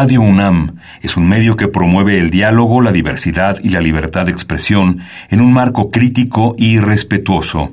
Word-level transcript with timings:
Radio 0.00 0.20
UNAM 0.20 0.76
es 1.02 1.16
un 1.16 1.28
medio 1.28 1.56
que 1.56 1.66
promueve 1.66 2.20
el 2.20 2.30
diálogo, 2.30 2.80
la 2.80 2.92
diversidad 2.92 3.58
y 3.64 3.70
la 3.70 3.80
libertad 3.80 4.26
de 4.26 4.30
expresión 4.30 5.00
en 5.28 5.40
un 5.40 5.52
marco 5.52 5.90
crítico 5.90 6.54
y 6.56 6.78
respetuoso. 6.78 7.72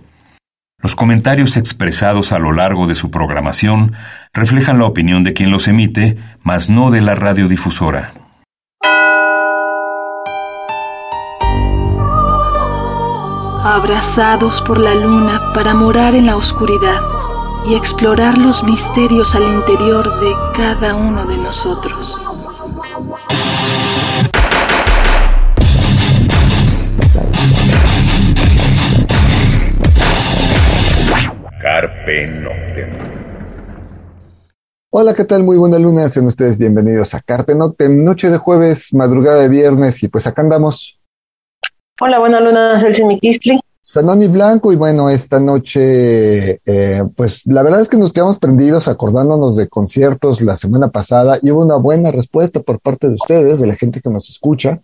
Los 0.82 0.96
comentarios 0.96 1.56
expresados 1.56 2.32
a 2.32 2.40
lo 2.40 2.52
largo 2.52 2.88
de 2.88 2.96
su 2.96 3.12
programación 3.12 3.94
reflejan 4.34 4.80
la 4.80 4.86
opinión 4.86 5.24
de 5.24 5.34
quien 5.34 5.52
los 5.52 5.68
emite, 5.68 6.18
mas 6.42 6.68
no 6.68 6.90
de 6.90 7.02
la 7.02 7.14
radiodifusora. 7.14 8.14
Abrazados 13.64 14.64
por 14.66 14.84
la 14.84 14.96
luna 14.96 15.40
para 15.54 15.76
morar 15.76 16.16
en 16.16 16.26
la 16.26 16.38
oscuridad 16.38 17.02
y 17.68 17.76
explorar 17.76 18.36
los 18.36 18.64
misterios 18.64 19.28
al 19.36 19.44
interior 19.44 20.20
de 20.20 20.34
cada 20.56 20.96
uno 20.96 21.24
de 21.26 21.38
nosotros. 21.38 22.15
Carpe 22.96 23.12
Noctem. 32.28 32.90
Hola, 34.92 35.14
¿qué 35.14 35.26
tal? 35.26 35.44
Muy 35.44 35.58
buena 35.58 35.78
luna, 35.78 36.08
sean 36.08 36.28
ustedes 36.28 36.58
bienvenidos 36.58 37.14
a 37.16 37.20
Carpe 37.20 37.54
Noctem, 37.54 38.02
noche 38.02 38.30
de 38.30 38.38
jueves, 38.38 38.94
madrugada 38.94 39.42
de 39.42 39.50
viernes, 39.50 40.02
y 40.02 40.08
pues 40.08 40.26
acá 40.26 40.44
andamos. 40.44 40.98
Hola, 42.00 42.20
buena 42.20 42.40
luna, 42.40 42.80
Celsi 42.80 43.04
Miquistli. 43.04 43.60
Sanoni 43.88 44.28
Blanco, 44.28 44.74
y 44.74 44.78
bueno, 44.78 45.12
esta 45.12 45.40
noche, 45.40 46.60
eh, 46.66 47.04
pues 47.16 47.46
la 47.46 47.62
verdad 47.62 47.82
es 47.82 47.88
que 47.88 47.98
nos 47.98 48.14
quedamos 48.14 48.40
prendidos 48.40 48.88
acordándonos 48.88 49.56
de 49.56 49.68
conciertos 49.68 50.42
la 50.42 50.56
semana 50.56 50.88
pasada 50.88 51.38
y 51.40 51.52
hubo 51.52 51.64
una 51.64 51.76
buena 51.76 52.10
respuesta 52.10 52.60
por 52.62 52.80
parte 52.80 53.08
de 53.08 53.14
ustedes, 53.14 53.60
de 53.60 53.68
la 53.68 53.76
gente 53.76 54.02
que 54.02 54.10
nos 54.10 54.28
escucha. 54.28 54.82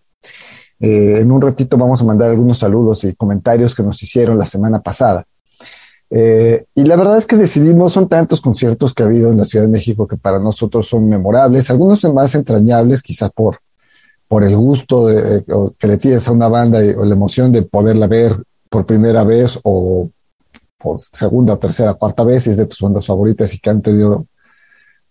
Eh, 0.79 1.17
en 1.19 1.31
un 1.31 1.41
ratito 1.41 1.77
vamos 1.77 1.99
a 1.99 2.03
mandar 2.03 2.29
algunos 2.29 2.59
saludos 2.59 3.03
y 3.03 3.15
comentarios 3.15 3.73
que 3.73 3.81
nos 3.81 4.03
hicieron 4.03 4.37
la 4.37 4.45
semana 4.45 4.81
pasada. 4.81 5.25
Eh, 6.11 6.65
y 6.75 6.83
la 6.83 6.95
verdad 6.95 7.17
es 7.17 7.25
que 7.25 7.37
decidimos, 7.37 7.93
son 7.93 8.07
tantos 8.07 8.39
conciertos 8.39 8.93
que 8.93 9.01
ha 9.01 9.07
habido 9.07 9.31
en 9.31 9.37
la 9.37 9.45
Ciudad 9.45 9.65
de 9.65 9.71
México 9.71 10.07
que 10.07 10.17
para 10.17 10.37
nosotros 10.37 10.87
son 10.87 11.09
memorables, 11.09 11.71
algunos 11.71 12.03
más 12.13 12.35
entrañables, 12.35 13.01
quizás 13.01 13.31
por, 13.31 13.61
por 14.27 14.43
el 14.43 14.55
gusto 14.55 15.07
que 15.79 15.87
le 15.87 15.97
tienes 15.97 16.27
a 16.27 16.33
una 16.33 16.49
banda 16.49 16.81
o 16.99 17.03
la 17.03 17.15
emoción 17.15 17.51
de 17.51 17.63
poderla 17.63 18.05
ver 18.05 18.35
por 18.71 18.85
primera 18.85 19.25
vez 19.25 19.59
o 19.63 20.09
por 20.77 20.99
segunda, 21.01 21.57
tercera, 21.57 21.93
cuarta 21.93 22.23
vez, 22.23 22.47
es 22.47 22.55
de 22.55 22.65
tus 22.65 22.79
bandas 22.79 23.05
favoritas 23.05 23.53
y 23.53 23.59
que 23.59 23.69
han 23.69 23.81
tenido, 23.81 24.25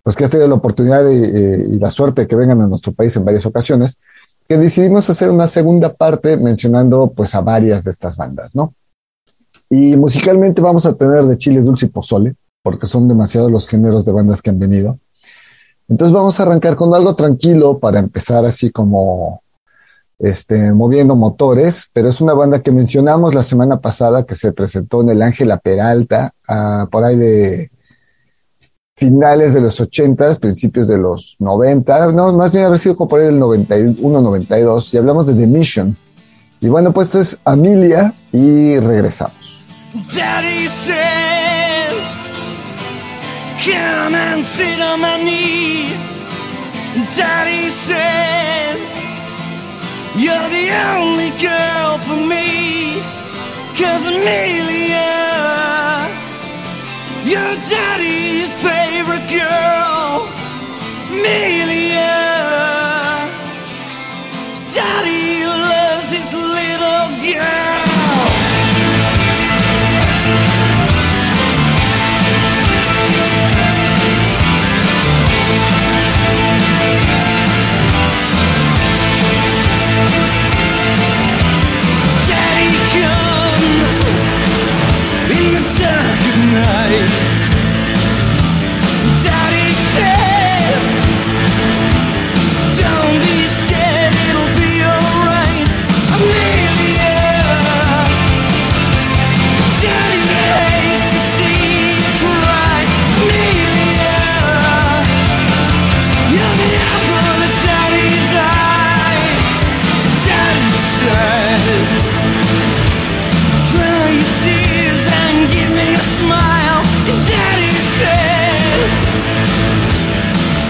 pues 0.03 0.17
que 0.17 0.25
has 0.25 0.31
tenido 0.31 0.49
la 0.49 0.55
oportunidad 0.55 1.07
y, 1.09 1.75
y, 1.75 1.79
la 1.79 1.91
suerte 1.91 2.23
de 2.23 2.27
que 2.27 2.37
vengan 2.37 2.63
a 2.63 2.67
nuestro 2.67 2.93
país 2.93 3.15
en 3.17 3.25
varias 3.25 3.45
ocasiones, 3.45 3.99
que 4.49 4.57
decidimos 4.57 5.09
hacer 5.11 5.29
una 5.29 5.47
segunda 5.47 5.93
parte 5.93 6.39
mencionando 6.39 7.13
pues 7.15 7.35
a 7.35 7.43
varias 7.43 7.85
de 7.85 7.91
estas 7.91 8.17
bandas, 8.17 8.57
¿no? 8.57 8.75
Y 9.69 9.95
musicalmente 9.95 10.63
vamos 10.63 10.87
a 10.87 10.95
tener 10.95 11.25
de 11.25 11.37
Chile 11.37 11.61
Dulce 11.61 11.87
y 11.87 11.91
Pozole, 11.91 12.35
porque 12.63 12.87
son 12.87 13.07
demasiados 13.09 13.53
los 13.53 13.69
géneros 13.69 14.07
de 14.07 14.13
bandas 14.13 14.41
que 14.41 14.49
han 14.49 14.59
venido. 14.59 14.99
Entonces 15.87 16.15
vamos 16.15 16.41
a 16.41 16.45
arrancar 16.45 16.77
con 16.77 16.95
algo 16.95 17.15
tranquilo 17.15 17.79
para 17.79 17.99
empezar 17.99 18.47
así 18.47 18.71
como 18.71 19.40
este, 20.21 20.73
moviendo 20.75 21.17
motores, 21.17 21.89
pero 21.93 22.11
es 22.11 22.21
una 22.21 22.35
banda 22.35 22.61
que 22.61 22.71
mencionamos 22.71 23.35
la 23.35 23.43
semana 23.43 23.81
pasada 23.81 24.25
que 24.25 24.37
se 24.37 24.53
presentó 24.53 25.01
en 25.01 25.09
el 25.09 25.23
Ángela 25.23 25.57
Peralta, 25.57 26.35
por 26.91 27.05
ahí 27.05 27.17
de 27.17 27.71
finales 28.97 29.55
de 29.55 29.63
los 29.63 29.81
80, 29.81 30.35
principios 30.35 30.87
de 30.87 30.99
los 30.99 31.37
90, 31.39 32.13
no, 32.13 32.35
más 32.35 32.53
bien 32.53 32.67
haber 32.67 32.79
sido 32.79 32.97
como 32.97 33.09
por 33.09 33.21
ahí 33.21 33.27
del 33.27 33.39
91, 33.39 34.21
92, 34.21 34.93
y 34.93 34.99
hablamos 34.99 35.27
de 35.27 35.33
The 35.33 35.47
Mission. 35.47 35.97
Y 36.61 36.69
bueno, 36.69 36.93
pues 36.93 37.07
esto 37.07 37.21
es 37.21 37.39
Amelia 37.47 38.13
y 38.31 38.79
regresamos. 38.79 39.65
Daddy 40.15 40.69
says, 40.69 42.29
come 43.65 44.15
and 44.15 44.45
sit 44.45 44.79
on 44.81 45.01
my 45.01 45.17
knee. 45.25 45.95
Daddy 47.17 47.71
says, 47.71 48.99
You're 50.17 50.49
the 50.51 50.69
only 50.97 51.31
girl 51.39 51.99
for 51.99 52.17
me. 52.17 53.01
Cause 53.79 54.07
Amelia, 54.07 55.09
your 57.25 57.53
daddy's 57.71 58.57
favorite 58.57 59.27
girl. 59.31 60.29
Amelia, 61.11 62.13
daddy 64.75 65.47
loves 65.47 66.11
his 66.11 66.35
little 66.35 67.07
girl. 67.23 68.40
Daddy 85.83 87.30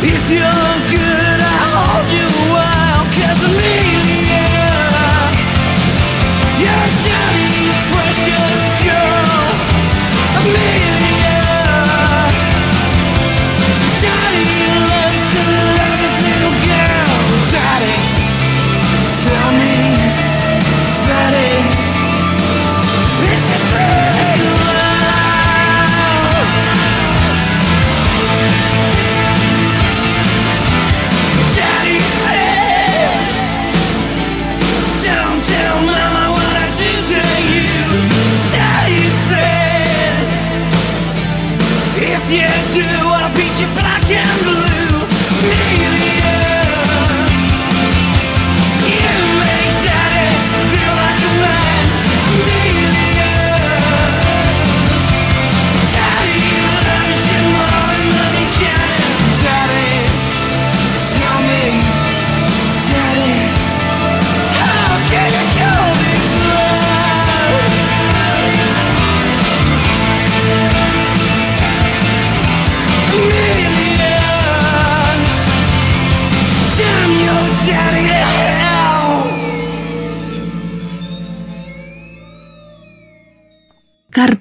If 0.03 0.31
you're. 0.31 0.70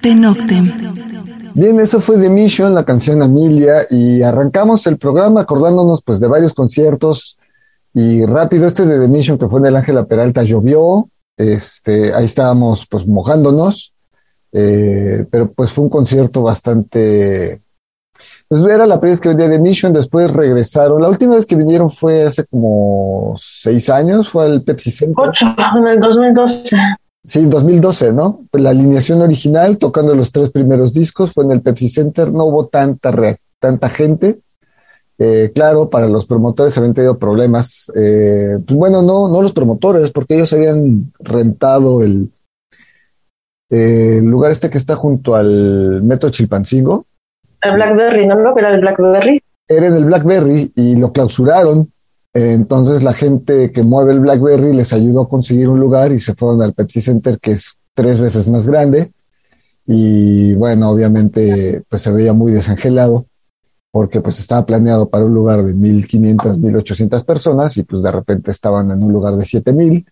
Carpe 0.10 0.16
Noctem. 0.16 1.54
Bien, 1.54 1.80
eso 1.80 2.00
fue 2.00 2.18
The 2.18 2.30
Mission, 2.30 2.74
la 2.74 2.84
canción 2.84 3.22
Amelia, 3.22 3.86
y 3.90 4.22
arrancamos 4.24 4.88
el 4.88 4.98
programa 4.98 5.42
acordándonos 5.42 6.02
pues 6.02 6.20
de 6.20 6.28
varios 6.28 6.54
conciertos 6.54 7.38
y 7.94 8.26
rápido 8.26 8.66
este 8.66 8.86
de 8.86 9.00
The 9.00 9.08
Mission 9.08 9.38
que 9.38 9.48
fue 9.48 9.60
en 9.60 9.68
el 9.68 9.76
Ángela 9.76 10.06
Peralta 10.06 10.44
llovió, 10.44 11.10
este, 11.38 12.14
ahí 12.14 12.26
estábamos 12.26 12.88
pues 12.88 13.06
mojándonos, 13.08 13.94
eh, 14.52 15.26
pero 15.30 15.52
pues 15.52 15.72
fue 15.72 15.84
un 15.84 15.90
concierto 15.90 16.42
bastante, 16.42 17.62
pues 18.48 18.64
era 18.64 18.86
la 18.86 19.00
primera 19.00 19.14
vez 19.14 19.22
que 19.22 19.30
venía 19.30 19.50
The 19.50 19.60
Mission, 19.60 19.94
después 19.94 20.32
regresaron, 20.32 21.02
la 21.02 21.10
última 21.10 21.36
vez 21.36 21.46
que 21.46 21.56
vinieron 21.56 21.90
fue 21.90 22.24
hace 22.24 22.46
como 22.46 23.36
seis 23.38 23.90
años, 23.90 24.30
fue 24.30 24.46
al 24.46 24.62
Pepsi 24.62 24.92
Center. 24.92 25.28
Ocho, 25.28 25.46
en 25.78 25.88
el 25.88 26.00
2012. 26.00 26.78
Sí, 27.24 27.46
2012, 27.46 28.14
¿no? 28.14 28.42
Pues 28.50 28.64
la 28.64 28.70
alineación 28.70 29.22
original, 29.22 29.78
tocando 29.78 30.16
los 30.16 30.32
tres 30.32 30.52
primeros 30.52 30.94
discos, 30.94 31.34
fue 31.34 31.44
en 31.44 31.52
el 31.52 31.62
Pepsi 31.62 31.90
Center, 31.90 32.32
no 32.32 32.46
hubo 32.46 32.68
tanta, 32.68 33.14
tanta 33.60 33.90
gente. 33.90 34.40
Eh, 35.18 35.52
claro, 35.54 35.90
para 35.90 36.08
los 36.08 36.26
promotores 36.26 36.78
habían 36.78 36.94
tenido 36.94 37.20
problemas. 37.20 37.92
Eh, 37.96 38.58
pues 38.66 38.78
bueno, 38.78 39.02
no, 39.02 39.28
no 39.28 39.42
los 39.42 39.52
promotores, 39.52 40.12
porque 40.12 40.36
ellos 40.36 40.54
habían 40.54 41.12
rentado 41.20 42.02
el, 42.02 42.32
eh, 43.70 44.16
el 44.20 44.26
lugar 44.26 44.52
este 44.52 44.70
que 44.70 44.78
está 44.78 44.96
junto 44.96 45.36
al 45.36 46.02
Metro 46.04 46.30
Chilpancingo. 46.30 47.06
El 47.62 47.74
Blackberry, 47.74 48.28
¿no? 48.28 48.36
¿No? 48.36 48.58
Era 48.58 48.74
el 48.74 48.80
Blackberry. 48.80 49.44
Era 49.68 49.88
en 49.88 49.96
el 49.96 50.06
Blackberry 50.06 50.72
y 50.74 50.96
lo 50.96 51.12
clausuraron. 51.12 51.92
Entonces 52.34 53.04
la 53.04 53.14
gente 53.14 53.72
que 53.72 53.84
mueve 53.84 54.12
el 54.12 54.20
Blackberry 54.20 54.74
les 54.74 54.94
ayudó 54.94 55.22
a 55.22 55.30
conseguir 55.30 55.68
un 55.68 55.80
lugar 55.80 56.12
y 56.12 56.20
se 56.20 56.36
fueron 56.36 56.62
al 56.62 56.74
Pepsi 56.74 57.02
Center, 57.02 57.40
que 57.40 57.52
es 57.52 57.78
tres 57.94 58.20
veces 58.20 58.48
más 58.48 58.68
grande. 58.68 59.12
Y 59.86 60.54
bueno, 60.54 60.90
obviamente 60.90 61.84
pues 61.90 62.04
se 62.04 62.12
veía 62.12 62.34
muy 62.34 62.52
desangelado 62.52 63.26
porque 63.92 64.22
pues 64.22 64.40
estaba 64.40 64.66
planeado 64.66 65.10
para 65.10 65.26
un 65.26 65.34
lugar 65.34 65.64
de 65.64 65.74
1500, 65.74 66.60
1800 66.60 67.24
personas 67.24 67.76
y 67.78 67.84
pues 67.84 68.04
de 68.04 68.12
repente 68.12 68.52
estaban 68.52 68.92
en 68.92 69.02
un 69.02 69.12
lugar 69.12 69.34
de 69.34 69.46
7000 69.46 70.06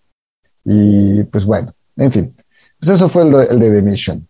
y 0.65 1.23
pues 1.25 1.45
bueno, 1.45 1.71
en 1.95 2.11
fin, 2.11 2.35
pues 2.79 2.89
eso 2.89 3.07
fue 3.07 3.23
el 3.23 3.59
de, 3.59 3.71
The 3.71 3.81
Mission. 3.81 4.27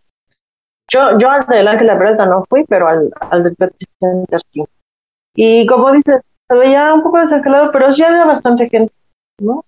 Yo, 0.92 1.18
yo 1.18 1.30
al 1.30 1.46
del 1.48 1.68
Ángela 1.68 1.98
Peralta 1.98 2.26
no 2.26 2.46
fui, 2.48 2.64
pero 2.68 2.88
al, 2.88 3.12
al 3.32 3.44
del 3.44 3.56
Pepsi 3.56 3.86
Center 4.00 4.42
sí. 4.54 4.64
Y 5.36 5.66
como 5.66 5.92
dices, 5.92 6.22
se 6.48 6.56
veía 6.56 6.94
un 6.94 7.04
poco 7.04 7.20
desangelado, 7.20 7.72
pero 7.72 7.92
sí 7.94 8.04
había 8.04 8.26
bastante 8.26 8.70
gente, 8.70 8.94
¿no? 9.40 9.66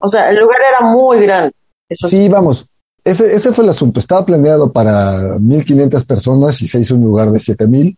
O 0.00 0.08
sea, 0.08 0.30
el 0.30 0.36
lugar 0.36 0.58
era 0.68 0.80
muy 0.86 1.20
grande. 1.20 1.54
Eso 1.88 2.08
Sí, 2.08 2.28
vamos, 2.28 2.66
ese, 3.04 3.34
ese 3.34 3.52
fue 3.52 3.64
el 3.64 3.70
asunto, 3.70 4.00
estaba 4.00 4.24
planeado 4.24 4.72
para 4.72 5.36
1500 5.38 6.04
personas 6.04 6.60
y 6.62 6.68
se 6.68 6.80
hizo 6.80 6.94
un 6.94 7.04
lugar 7.04 7.30
de 7.30 7.38
7000, 7.38 7.96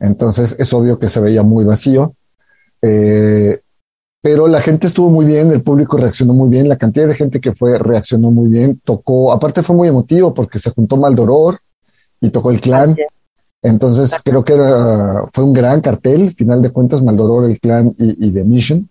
entonces 0.00 0.56
es 0.58 0.72
obvio 0.72 0.98
que 0.98 1.08
se 1.08 1.20
veía 1.20 1.42
muy 1.42 1.64
vacío. 1.64 2.14
Eh, 2.82 3.60
pero 4.20 4.48
la 4.48 4.60
gente 4.60 4.86
estuvo 4.86 5.10
muy 5.10 5.26
bien, 5.26 5.50
el 5.52 5.62
público 5.62 5.96
reaccionó 5.96 6.34
muy 6.34 6.50
bien, 6.50 6.68
la 6.68 6.76
cantidad 6.76 7.06
de 7.06 7.14
gente 7.14 7.40
que 7.40 7.54
fue 7.54 7.78
reaccionó 7.78 8.30
muy 8.30 8.48
bien, 8.48 8.80
tocó, 8.84 9.32
aparte 9.32 9.62
fue 9.62 9.76
muy 9.76 9.88
emotivo 9.88 10.34
porque 10.34 10.58
se 10.58 10.70
juntó 10.70 10.96
Maldoror 10.96 11.60
y 12.20 12.30
tocó 12.30 12.50
el 12.50 12.60
clan, 12.60 12.90
es. 12.90 13.06
Entonces 13.62 14.14
creo 14.24 14.44
que 14.44 14.54
era, 14.54 15.26
fue 15.32 15.44
un 15.44 15.52
gran 15.52 15.80
cartel, 15.80 16.34
final 16.34 16.62
de 16.62 16.70
cuentas 16.70 17.02
Maldoror, 17.02 17.44
el 17.44 17.58
clan 17.60 17.94
y, 17.98 18.28
y 18.28 18.30
The 18.30 18.44
Mission. 18.44 18.88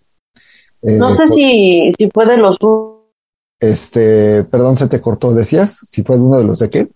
Eh, 0.82 0.96
No 0.98 1.14
sé 1.14 1.26
si, 1.28 1.92
si 1.98 2.10
fue 2.10 2.26
de 2.26 2.36
los 2.36 2.56
Este, 3.60 4.44
perdón, 4.44 4.76
se 4.76 4.88
te 4.88 5.00
cortó, 5.00 5.32
decías, 5.32 5.78
si 5.88 6.02
fue 6.02 6.16
de 6.16 6.22
uno 6.22 6.38
de 6.38 6.44
los 6.44 6.58
de 6.58 6.70
qué? 6.70 6.88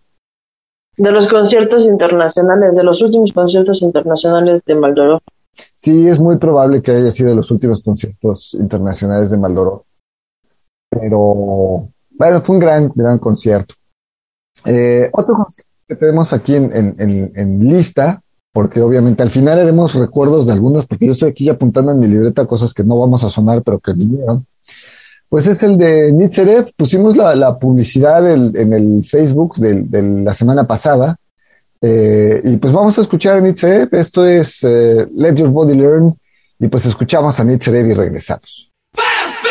de 0.97 1.11
los 1.11 1.27
conciertos 1.27 1.85
internacionales, 1.85 2.77
de 2.77 2.83
los 2.83 3.01
últimos 3.03 3.33
conciertos 3.33 3.83
internacionales 3.83 4.63
de 4.65 4.75
Maldoror. 4.75 5.21
Sí, 5.75 6.07
es 6.07 6.19
muy 6.19 6.39
probable 6.39 6.83
que 6.83 6.93
haya 6.93 7.11
sido 7.11 7.31
de 7.31 7.37
los 7.37 7.51
últimos 7.51 7.83
conciertos 7.83 8.55
internacionales 8.55 9.31
de 9.31 9.39
Maldoror. 9.39 9.85
Pero, 10.91 11.89
bueno, 12.11 12.41
fue 12.43 12.57
un 12.57 12.61
gran, 12.61 12.93
gran 12.95 13.19
concierto. 13.19 13.75
Eh, 14.67 15.09
otro 15.13 15.35
concierto 15.35 15.72
que 15.89 15.97
tenemos 15.97 16.33
aquí 16.33 16.55
en, 16.55 17.59
lista, 17.61 18.23
porque 18.53 18.81
obviamente 18.81 19.23
al 19.23 19.31
final 19.31 19.61
haremos 19.61 19.95
recuerdos 19.95 20.47
de 20.47 20.53
algunos, 20.53 20.87
porque 20.87 21.07
yo 21.07 21.13
estoy 21.13 21.31
aquí 21.31 21.49
apuntando 21.49 21.93
en 21.93 21.99
mi 21.99 22.07
libreta 22.07 22.47
cosas 22.47 22.75
que 22.75 22.85
no 22.85 22.99
vamos 22.99 23.25
a 23.25 23.31
sonar, 23.31 23.63
pero 23.63 23.79
que 23.79 23.93
vinieron. 23.93 24.47
Pues 25.29 25.47
es 25.47 25.63
el 25.63 25.79
de 25.79 26.13
Nitzerev. 26.13 26.73
Pusimos 26.77 27.17
la, 27.17 27.59
publicidad 27.59 28.31
en 28.31 28.73
el 28.73 29.03
Facebook 29.05 29.57
de 29.57 30.23
la 30.23 30.35
semana 30.35 30.65
pasada. 30.65 31.17
Eh, 31.85 32.41
y 32.45 32.57
pues 32.59 32.73
vamos 32.73 32.97
a 32.97 33.01
escuchar 33.01 33.39
a 33.39 33.41
Nitzerev. 33.41 33.89
Esto 33.93 34.25
es 34.25 34.63
eh, 34.63 35.09
Let 35.13 35.35
Your 35.35 35.49
Body 35.49 35.75
Learn. 35.75 36.15
Y 36.59 36.69
pues 36.69 36.87
escuchamos 36.87 37.39
a 37.41 37.45
Nitzerev 37.45 37.89
y 37.89 37.95
regresamos. 37.95 38.71
Fast 38.95 39.43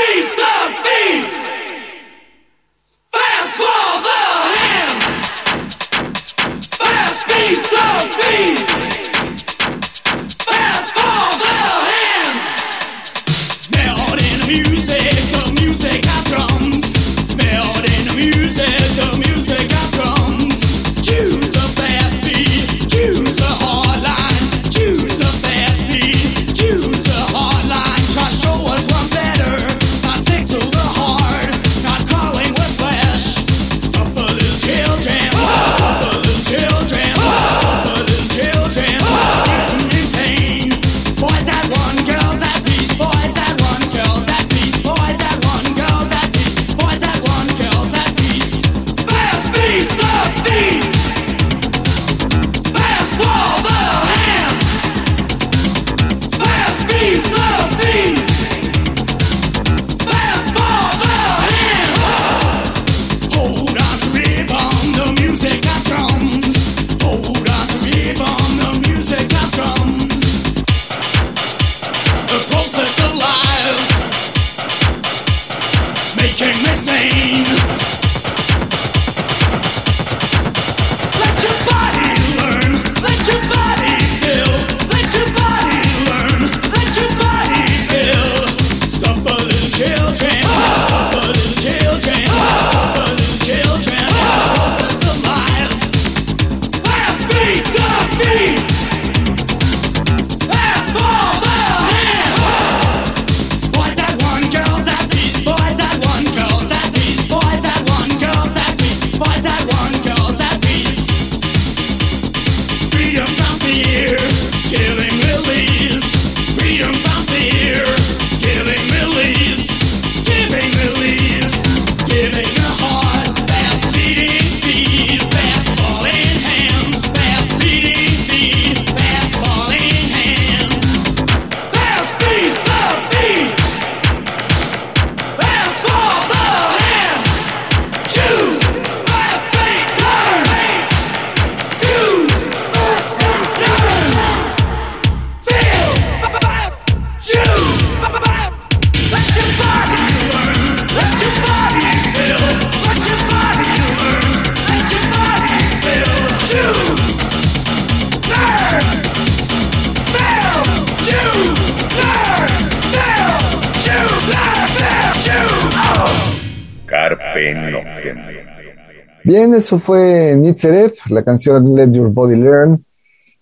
Eso 169.54 169.80
fue 169.80 170.36
Nitzerev, 170.38 170.94
la 171.10 171.24
canción 171.24 171.76
Let 171.76 171.92
Your 171.92 172.12
Body 172.12 172.36
Learn. 172.36 172.84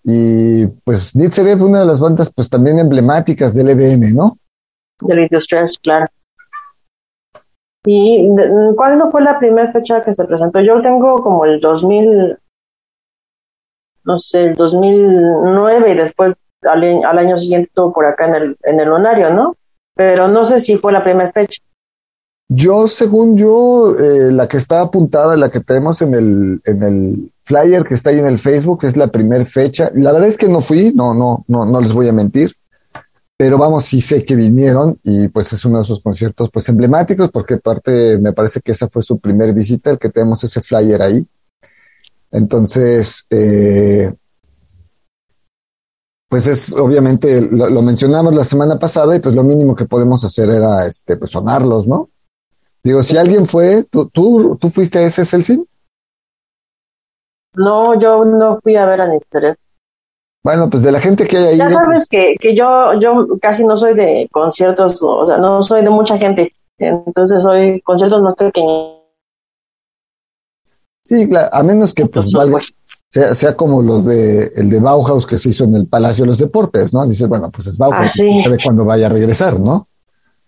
Y 0.04 0.66
pues 0.84 1.14
Nitzerev, 1.14 1.62
una 1.62 1.80
de 1.80 1.86
las 1.86 2.00
bandas 2.00 2.32
pues 2.32 2.48
también 2.48 2.78
emblemáticas 2.78 3.54
del 3.54 3.70
EBM, 3.70 4.14
¿no? 4.14 4.38
Del 5.00 5.28
Stress, 5.40 5.78
claro. 5.78 6.06
¿Y 7.86 8.28
cuándo 8.76 9.10
fue 9.10 9.22
la 9.22 9.38
primera 9.38 9.72
fecha 9.72 10.02
que 10.02 10.12
se 10.12 10.24
presentó? 10.24 10.60
Yo 10.60 10.82
tengo 10.82 11.16
como 11.16 11.46
el 11.46 11.60
2000, 11.60 12.38
no 14.04 14.18
sé, 14.18 14.44
el 14.44 14.54
2009 14.54 15.92
y 15.92 15.96
después 15.96 16.36
al, 16.62 17.18
año 17.18 17.38
siguiente 17.38 17.68
estuvo 17.68 17.92
por 17.92 18.04
acá 18.04 18.26
en 18.26 18.34
el, 18.34 18.56
en 18.64 18.80
el 18.80 18.88
lunario, 18.88 19.30
¿no? 19.30 19.56
Pero 19.94 20.28
no 20.28 20.44
sé 20.44 20.60
si 20.60 20.76
fue 20.76 20.92
la 20.92 21.02
primera 21.02 21.32
fecha. 21.32 21.62
Yo, 22.52 22.88
según 22.88 23.36
yo, 23.36 23.94
eh, 23.94 24.32
la 24.32 24.48
que 24.48 24.56
está 24.56 24.80
apuntada, 24.80 25.36
la 25.36 25.50
que 25.50 25.60
tenemos 25.60 26.02
en 26.02 26.14
el, 26.14 26.60
en 26.64 26.82
el 26.82 27.32
flyer 27.44 27.84
que 27.84 27.94
está 27.94 28.10
ahí 28.10 28.18
en 28.18 28.26
el 28.26 28.40
Facebook, 28.40 28.80
es 28.82 28.96
la 28.96 29.06
primera 29.06 29.46
fecha. 29.46 29.92
La 29.94 30.10
verdad 30.10 30.28
es 30.28 30.36
que 30.36 30.48
no 30.48 30.60
fui, 30.60 30.92
no, 30.92 31.14
no, 31.14 31.44
no, 31.46 31.64
no 31.64 31.80
les 31.80 31.92
voy 31.92 32.08
a 32.08 32.12
mentir. 32.12 32.52
Pero 33.36 33.56
vamos, 33.56 33.84
sí 33.84 34.00
sé 34.00 34.24
que 34.24 34.34
vinieron 34.34 34.98
y 35.04 35.28
pues 35.28 35.52
es 35.52 35.64
uno 35.64 35.78
de 35.78 35.84
esos 35.84 36.00
conciertos 36.00 36.50
pues 36.52 36.68
emblemáticos 36.68 37.30
porque 37.30 37.58
parte, 37.58 38.18
me 38.18 38.32
parece 38.32 38.60
que 38.60 38.72
esa 38.72 38.88
fue 38.88 39.02
su 39.02 39.20
primer 39.20 39.54
visita, 39.54 39.90
el 39.90 39.98
que 40.00 40.08
tenemos 40.10 40.42
ese 40.42 40.60
flyer 40.60 41.00
ahí. 41.02 41.24
Entonces, 42.32 43.26
eh, 43.30 44.12
pues 46.28 46.48
es 46.48 46.72
obviamente, 46.72 47.48
lo, 47.52 47.70
lo 47.70 47.80
mencionamos 47.80 48.34
la 48.34 48.44
semana 48.44 48.76
pasada 48.76 49.14
y 49.14 49.20
pues 49.20 49.36
lo 49.36 49.44
mínimo 49.44 49.76
que 49.76 49.84
podemos 49.84 50.24
hacer 50.24 50.50
era 50.50 50.84
este, 50.84 51.16
pues 51.16 51.30
sonarlos, 51.30 51.86
¿no? 51.86 52.10
Digo, 52.82 53.02
si 53.02 53.16
alguien 53.18 53.46
fue, 53.46 53.84
¿tú, 53.84 54.08
tú, 54.08 54.56
tú 54.60 54.68
fuiste 54.70 54.98
a 54.98 55.02
ese 55.02 55.24
Celsin? 55.24 55.66
No, 57.54 57.98
yo 57.98 58.24
no 58.24 58.58
fui 58.62 58.76
a 58.76 58.86
ver 58.86 59.00
a 59.00 59.08
Nitzerev. 59.08 59.56
Bueno, 60.42 60.70
pues 60.70 60.82
de 60.82 60.92
la 60.92 61.00
gente 61.00 61.26
que 61.26 61.36
hay 61.36 61.44
ahí. 61.44 61.58
Ya 61.58 61.68
sabes 61.70 62.06
que, 62.06 62.34
que 62.40 62.54
yo, 62.54 62.98
yo 62.98 63.26
casi 63.42 63.64
no 63.64 63.76
soy 63.76 63.94
de 63.94 64.26
conciertos, 64.32 65.02
o 65.02 65.26
sea, 65.26 65.36
no 65.36 65.62
soy 65.62 65.82
de 65.82 65.90
mucha 65.90 66.16
gente. 66.16 66.54
Entonces 66.78 67.42
soy 67.42 67.80
conciertos 67.82 68.22
más 68.22 68.34
pequeños. 68.34 68.96
Sí, 71.04 71.28
claro, 71.28 71.48
a 71.52 71.62
menos 71.62 71.92
que 71.92 72.06
pues 72.06 72.32
valga- 72.32 72.60
sea, 73.10 73.34
sea 73.34 73.56
como 73.56 73.82
los 73.82 74.04
de 74.06 74.52
el 74.54 74.70
de 74.70 74.78
Bauhaus 74.78 75.26
que 75.26 75.36
se 75.38 75.50
hizo 75.50 75.64
en 75.64 75.74
el 75.74 75.88
Palacio 75.88 76.22
de 76.24 76.28
los 76.28 76.38
Deportes, 76.38 76.94
¿no? 76.94 77.06
Dices, 77.06 77.28
bueno, 77.28 77.50
pues 77.50 77.66
es 77.66 77.76
Bauhaus, 77.76 78.00
Ah, 78.02 78.08
sí. 78.08 78.42
sabe 78.44 78.58
cuándo 78.62 78.84
vaya 78.84 79.06
a 79.06 79.10
regresar, 79.10 79.58
¿no? 79.58 79.88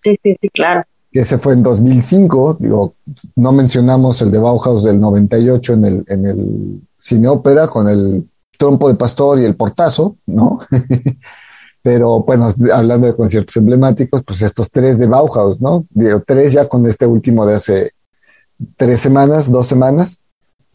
Sí, 0.02 0.16
sí, 0.22 0.36
sí, 0.40 0.48
claro. 0.50 0.84
Que 1.12 1.20
ese 1.20 1.38
fue 1.38 1.52
en 1.52 1.62
2005, 1.62 2.56
digo, 2.58 2.94
no 3.36 3.52
mencionamos 3.52 4.22
el 4.22 4.30
de 4.30 4.38
Bauhaus 4.38 4.84
del 4.84 4.98
98 5.00 5.74
en 5.74 5.84
el, 5.84 6.04
en 6.08 6.26
el 6.26 6.80
cine 6.98 7.28
ópera 7.28 7.68
con 7.68 7.88
el 7.88 8.28
trompo 8.56 8.88
de 8.88 8.94
pastor 8.94 9.40
y 9.40 9.44
el 9.44 9.56
portazo, 9.56 10.16
¿no? 10.26 10.60
Pero 11.82 12.20
bueno, 12.22 12.48
hablando 12.72 13.08
de 13.08 13.14
conciertos 13.14 13.56
emblemáticos, 13.56 14.22
pues 14.24 14.40
estos 14.42 14.70
tres 14.70 14.98
de 14.98 15.06
Bauhaus, 15.06 15.60
¿no? 15.60 15.84
Digo, 15.90 16.22
tres 16.24 16.52
ya 16.52 16.68
con 16.68 16.86
este 16.86 17.06
último 17.06 17.44
de 17.44 17.56
hace 17.56 17.92
tres 18.76 19.00
semanas, 19.00 19.50
dos 19.50 19.66
semanas, 19.66 20.20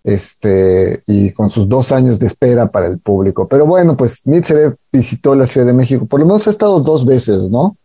este, 0.04 1.02
y 1.08 1.32
con 1.32 1.50
sus 1.50 1.68
dos 1.68 1.92
años 1.92 2.20
de 2.20 2.28
espera 2.28 2.70
para 2.70 2.88
el 2.88 3.00
público. 3.00 3.48
Pero 3.48 3.66
bueno, 3.66 3.96
pues 3.96 4.26
Nietzsche 4.26 4.74
visitó 4.92 5.34
la 5.34 5.46
Ciudad 5.46 5.66
de 5.66 5.74
México, 5.74 6.06
por 6.06 6.20
lo 6.20 6.26
menos 6.26 6.46
ha 6.48 6.50
estado 6.50 6.80
dos 6.82 7.06
veces, 7.06 7.50
¿no? 7.50 7.78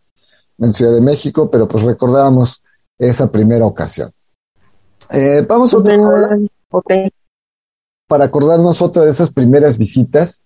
En 0.57 0.71
Ciudad 0.73 0.93
de 0.93 1.01
México, 1.01 1.49
pero 1.49 1.67
pues 1.67 1.83
recordábamos 1.83 2.61
esa 2.97 3.31
primera 3.31 3.65
ocasión. 3.65 4.11
Eh, 5.11 5.45
vamos 5.47 5.73
a 5.73 5.77
otra 5.77 5.97
Ok. 6.71 6.91
para 8.07 8.25
acordarnos 8.25 8.81
otra 8.81 9.03
de 9.03 9.11
esas 9.11 9.31
primeras 9.31 9.77
visitas. 9.77 10.41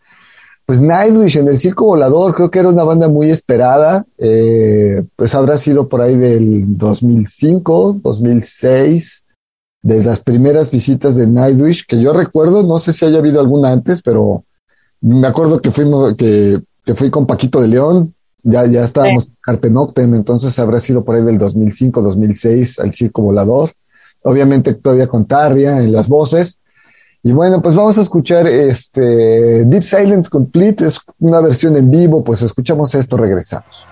Pues 0.66 0.82
Nightwish 0.82 1.38
en 1.38 1.48
el 1.48 1.58
Circo 1.58 1.86
Volador, 1.86 2.36
creo 2.36 2.52
que 2.52 2.60
era 2.60 2.68
una 2.70 2.84
banda 2.84 3.08
muy 3.08 3.30
esperada. 3.30 4.06
eh, 4.18 5.04
pues 5.16 5.34
habrá 5.36 5.58
sido 5.58 5.88
por 5.88 6.02
ahí 6.02 6.16
del 6.18 6.78
2005, 6.78 8.00
2006, 8.04 9.26
de 9.82 10.04
las 10.04 10.20
primeras 10.20 10.70
visitas 10.72 11.16
de 11.16 11.28
Nightwish, 11.28 11.86
que 11.88 12.02
yo 12.02 12.12
recuerdo, 12.12 12.64
no 12.64 12.80
sé 12.80 12.92
si 12.92 13.06
haya 13.06 13.20
habido 13.20 13.40
alguna 13.40 13.72
antes, 13.72 14.02
pero 14.02 14.44
me 15.00 15.28
acuerdo 15.28 15.62
que 15.62 15.72
fuimos, 15.72 16.16
que, 16.16 16.60
que 16.84 16.96
fui 16.96 17.10
con 17.10 17.26
Paquito 17.26 17.62
de 17.62 17.70
León, 17.70 18.14
ya, 18.44 18.66
ya 18.66 18.84
estábamos 18.84 19.30
Carpe 19.48 19.70
Noctem, 19.70 20.14
entonces 20.14 20.60
habrá 20.60 20.78
sido 20.78 21.06
por 21.06 21.16
ahí 21.16 21.24
del 21.24 21.38
2005, 21.38 22.02
2006 22.02 22.80
al 22.80 22.94
Circo 22.94 23.22
Volador. 23.22 23.72
Obviamente 24.24 24.74
todavía 24.74 25.08
con 25.08 25.26
Tarria 25.26 25.82
en 25.82 25.94
las 25.94 26.10
voces. 26.10 26.60
Y 27.24 27.32
bueno, 27.32 27.62
pues 27.62 27.74
vamos 27.74 27.98
a 27.98 28.02
escuchar 28.02 28.46
este 28.46 29.64
Deep 29.64 29.84
Silence 29.84 30.30
Complete, 30.30 30.86
es 30.86 31.00
una 31.20 31.40
versión 31.40 31.78
en 31.78 31.90
vivo, 31.90 32.26
pues 32.26 32.42
escuchamos 32.42 32.94
esto, 32.94 33.16
regresamos. 33.16 33.88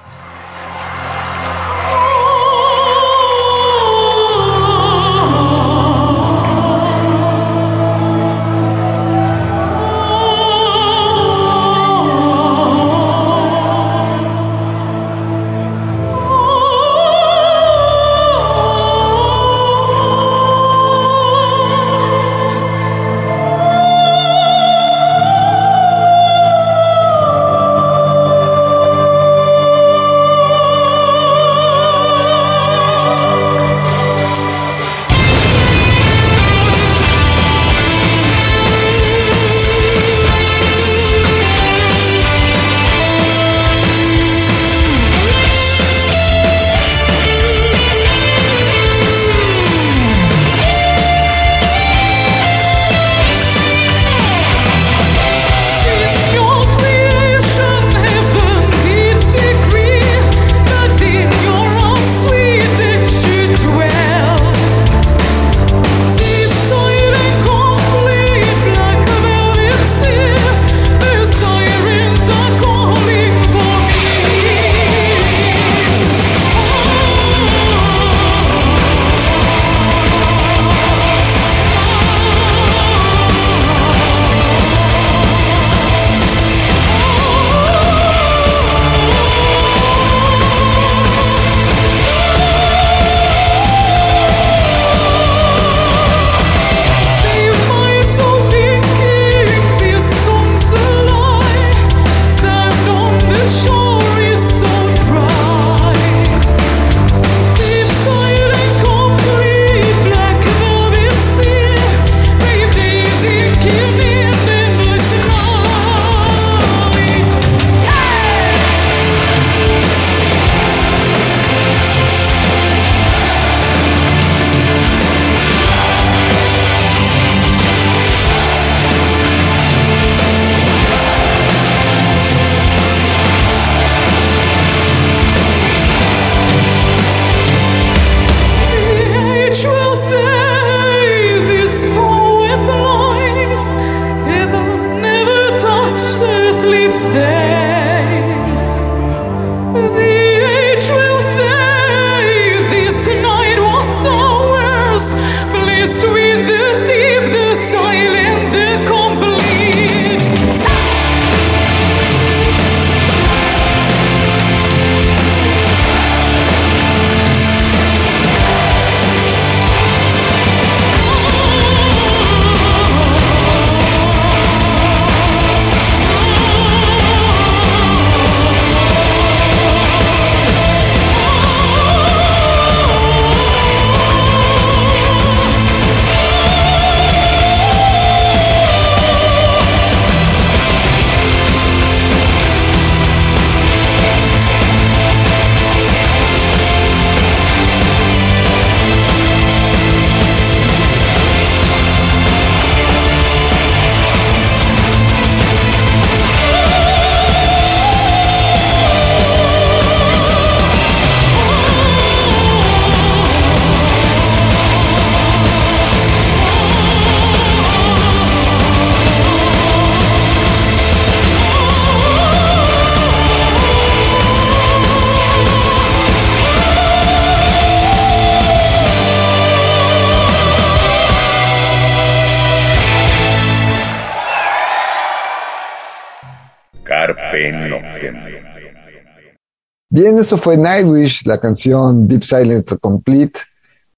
Bien, 239.96 240.20
eso 240.20 240.36
fue 240.36 240.58
Nightwish, 240.58 241.26
la 241.26 241.38
canción 241.38 242.06
Deep 242.06 242.22
Silent 242.22 242.70
Complete, 242.82 243.40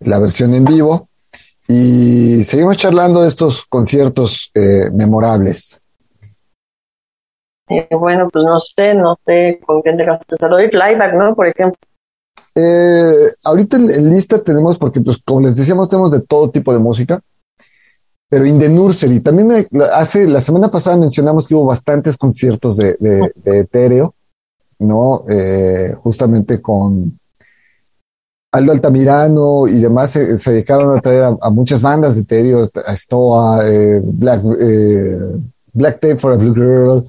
la 0.01 0.19
versión 0.19 0.53
en 0.53 0.63
vivo. 0.63 1.09
Y 1.67 2.43
seguimos 2.43 2.77
charlando 2.77 3.23
de 3.23 3.29
estos 3.29 3.65
conciertos 3.65 4.51
eh, 4.53 4.91
memorables. 4.93 5.81
Eh, 7.69 7.87
bueno, 7.99 8.29
pues 8.31 8.45
no 8.45 8.59
sé, 8.59 8.93
no 8.93 9.17
sé 9.25 9.59
con 9.65 9.81
quién 9.81 9.97
te 9.97 10.05
vas 10.05 10.21
a 10.21 10.35
hacerlo. 10.35 10.61
Y 10.61 10.69
Playback, 10.69 11.15
¿no? 11.15 11.35
Por 11.35 11.47
ejemplo. 11.47 11.79
Eh, 12.53 13.31
ahorita 13.45 13.77
en, 13.77 13.89
en 13.89 14.09
lista 14.11 14.39
tenemos, 14.43 14.77
porque 14.77 15.01
pues 15.01 15.17
como 15.25 15.41
les 15.41 15.55
decíamos, 15.55 15.89
tenemos 15.89 16.11
de 16.11 16.21
todo 16.21 16.51
tipo 16.51 16.73
de 16.73 16.79
música, 16.79 17.19
pero 18.29 18.45
in 18.45 18.59
the 18.59 18.69
nursery, 18.69 19.19
también 19.21 19.49
hace, 19.95 20.27
la 20.27 20.41
semana 20.41 20.69
pasada 20.69 20.95
mencionamos 20.95 21.47
que 21.47 21.55
hubo 21.55 21.65
bastantes 21.65 22.17
conciertos 22.17 22.77
de, 22.77 22.97
de, 22.99 23.31
de 23.33 23.59
etéreo, 23.61 24.13
¿no? 24.79 25.25
Eh, 25.29 25.95
justamente 26.01 26.61
con 26.61 27.19
Aldo 28.51 28.71
Altamirano 28.71 29.67
y 29.67 29.79
demás 29.79 30.11
se, 30.11 30.37
se 30.37 30.51
dedicaron 30.51 30.97
a 30.97 31.01
traer 31.01 31.23
a, 31.23 31.37
a 31.41 31.49
muchas 31.49 31.81
bandas 31.81 32.15
de 32.15 32.21
etéreo, 32.21 32.69
a 32.85 32.93
Stoa, 32.95 33.67
eh, 33.67 34.01
Black, 34.03 34.43
eh, 34.59 35.17
Black 35.73 35.99
Tape 35.99 36.15
for 36.17 36.33
a 36.33 36.37
Blue 36.37 36.53
Girl, 36.53 37.07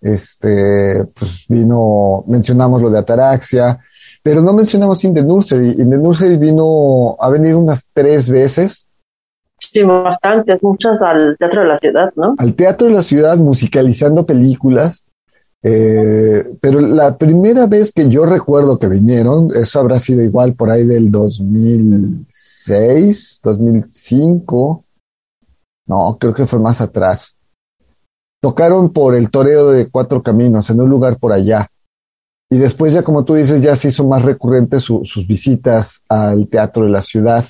este, 0.00 1.04
pues 1.18 1.44
vino, 1.48 2.24
mencionamos 2.26 2.80
lo 2.80 2.90
de 2.90 2.98
Ataraxia, 2.98 3.78
pero 4.22 4.40
no 4.42 4.52
mencionamos 4.52 5.02
In 5.04 5.14
the 5.14 5.22
Nursery. 5.22 5.70
In 5.72 5.90
the 5.90 5.98
Nursery 5.98 6.36
vino, 6.36 7.16
ha 7.20 7.28
venido 7.30 7.58
unas 7.58 7.86
tres 7.92 8.28
veces 8.28 8.86
Sí, 9.60 9.82
bastantes, 9.82 10.62
muchas 10.62 11.00
al 11.02 11.36
Teatro 11.38 11.60
de 11.60 11.68
la 11.68 11.78
Ciudad, 11.78 12.12
¿no? 12.16 12.34
al 12.38 12.54
Teatro 12.54 12.88
de 12.88 12.94
la 12.94 13.02
Ciudad 13.02 13.36
musicalizando 13.36 14.24
películas. 14.24 15.06
Eh, 15.62 16.44
pero 16.60 16.80
la 16.80 17.16
primera 17.18 17.66
vez 17.66 17.92
que 17.92 18.08
yo 18.08 18.24
recuerdo 18.24 18.78
que 18.78 18.88
vinieron, 18.88 19.50
eso 19.54 19.80
habrá 19.80 19.98
sido 19.98 20.22
igual 20.22 20.54
por 20.54 20.70
ahí 20.70 20.86
del 20.86 21.10
2006, 21.10 23.40
2005. 23.42 24.84
No, 25.86 26.16
creo 26.18 26.32
que 26.34 26.46
fue 26.46 26.58
más 26.58 26.80
atrás. 26.80 27.36
Tocaron 28.42 28.90
por 28.92 29.14
el 29.14 29.30
Toreo 29.30 29.70
de 29.70 29.90
Cuatro 29.90 30.22
Caminos, 30.22 30.70
en 30.70 30.80
un 30.80 30.88
lugar 30.88 31.18
por 31.18 31.32
allá. 31.32 31.66
Y 32.50 32.56
después 32.58 32.92
ya, 32.94 33.02
como 33.02 33.24
tú 33.24 33.34
dices, 33.34 33.62
ya 33.62 33.76
se 33.76 33.88
hizo 33.88 34.06
más 34.06 34.24
recurrente 34.24 34.80
su- 34.80 35.04
sus 35.04 35.26
visitas 35.26 36.02
al 36.08 36.48
Teatro 36.48 36.84
de 36.84 36.90
la 36.90 37.02
Ciudad. 37.02 37.44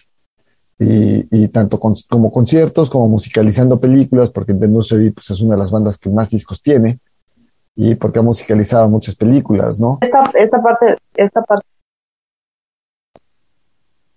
Y, 0.83 1.47
tanto 1.49 1.79
con- 1.79 1.95
como 2.09 2.33
conciertos 2.33 2.89
como 2.89 3.07
musicalizando 3.07 3.79
películas, 3.79 4.31
porque 4.31 4.55
The 4.55 4.67
Nursery 4.67 5.11
pues, 5.11 5.29
es 5.31 5.43
una 5.43 5.55
de 5.55 5.59
las 5.61 5.71
bandas 5.71 5.99
que 5.99 6.09
más 6.09 6.31
discos 6.31 6.63
tiene 6.63 6.99
y 7.77 7.95
porque 7.95 8.19
ha 8.19 8.23
musicalizado 8.23 8.89
muchas 8.89 9.17
películas, 9.17 9.79
¿no? 9.79 9.99
Esta, 10.01 10.31
esta 10.39 10.63
parte, 10.63 10.97
esta 11.15 11.43
parte. 11.43 11.67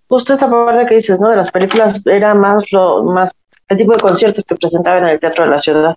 Justo 0.07 0.33
esta 0.33 0.49
parte 0.49 0.85
que 0.87 0.95
dices, 0.95 1.19
¿no? 1.19 1.29
De 1.29 1.37
las 1.37 1.51
películas 1.51 2.01
era 2.05 2.33
más 2.33 2.63
lo, 2.71 3.03
más 3.03 3.31
el 3.69 3.77
tipo 3.77 3.93
de 3.93 3.99
conciertos 3.99 4.43
que 4.45 4.55
presentaban 4.55 5.03
en 5.03 5.09
el 5.09 5.19
Teatro 5.19 5.45
de 5.45 5.49
la 5.49 5.59
Ciudad. 5.59 5.95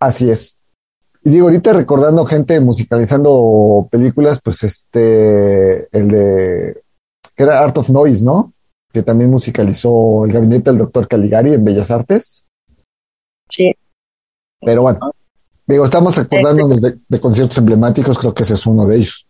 Así 0.00 0.30
es. 0.30 0.58
Y 1.22 1.30
digo, 1.30 1.46
ahorita 1.46 1.72
recordando 1.72 2.24
gente 2.26 2.60
musicalizando 2.60 3.88
películas, 3.90 4.40
pues 4.42 4.62
este, 4.62 5.88
el 5.96 6.08
de, 6.08 6.82
que 7.34 7.42
era 7.42 7.60
Art 7.60 7.78
of 7.78 7.88
Noise, 7.88 8.24
¿no? 8.24 8.52
Que 8.92 9.02
también 9.02 9.30
musicalizó 9.30 10.26
el 10.26 10.32
gabinete 10.32 10.70
del 10.70 10.78
doctor 10.78 11.08
Caligari 11.08 11.54
en 11.54 11.64
Bellas 11.64 11.90
Artes. 11.90 12.46
Sí. 13.48 13.74
Pero 14.60 14.82
bueno, 14.82 15.13
digo, 15.66 15.84
estamos 15.84 16.18
acordándonos 16.18 16.80
de, 16.80 16.98
de 17.08 17.20
conciertos 17.20 17.58
emblemáticos, 17.58 18.18
creo 18.18 18.34
que 18.34 18.42
ese 18.42 18.54
es 18.54 18.66
uno 18.66 18.86
de 18.86 18.96
ellos. 18.96 19.26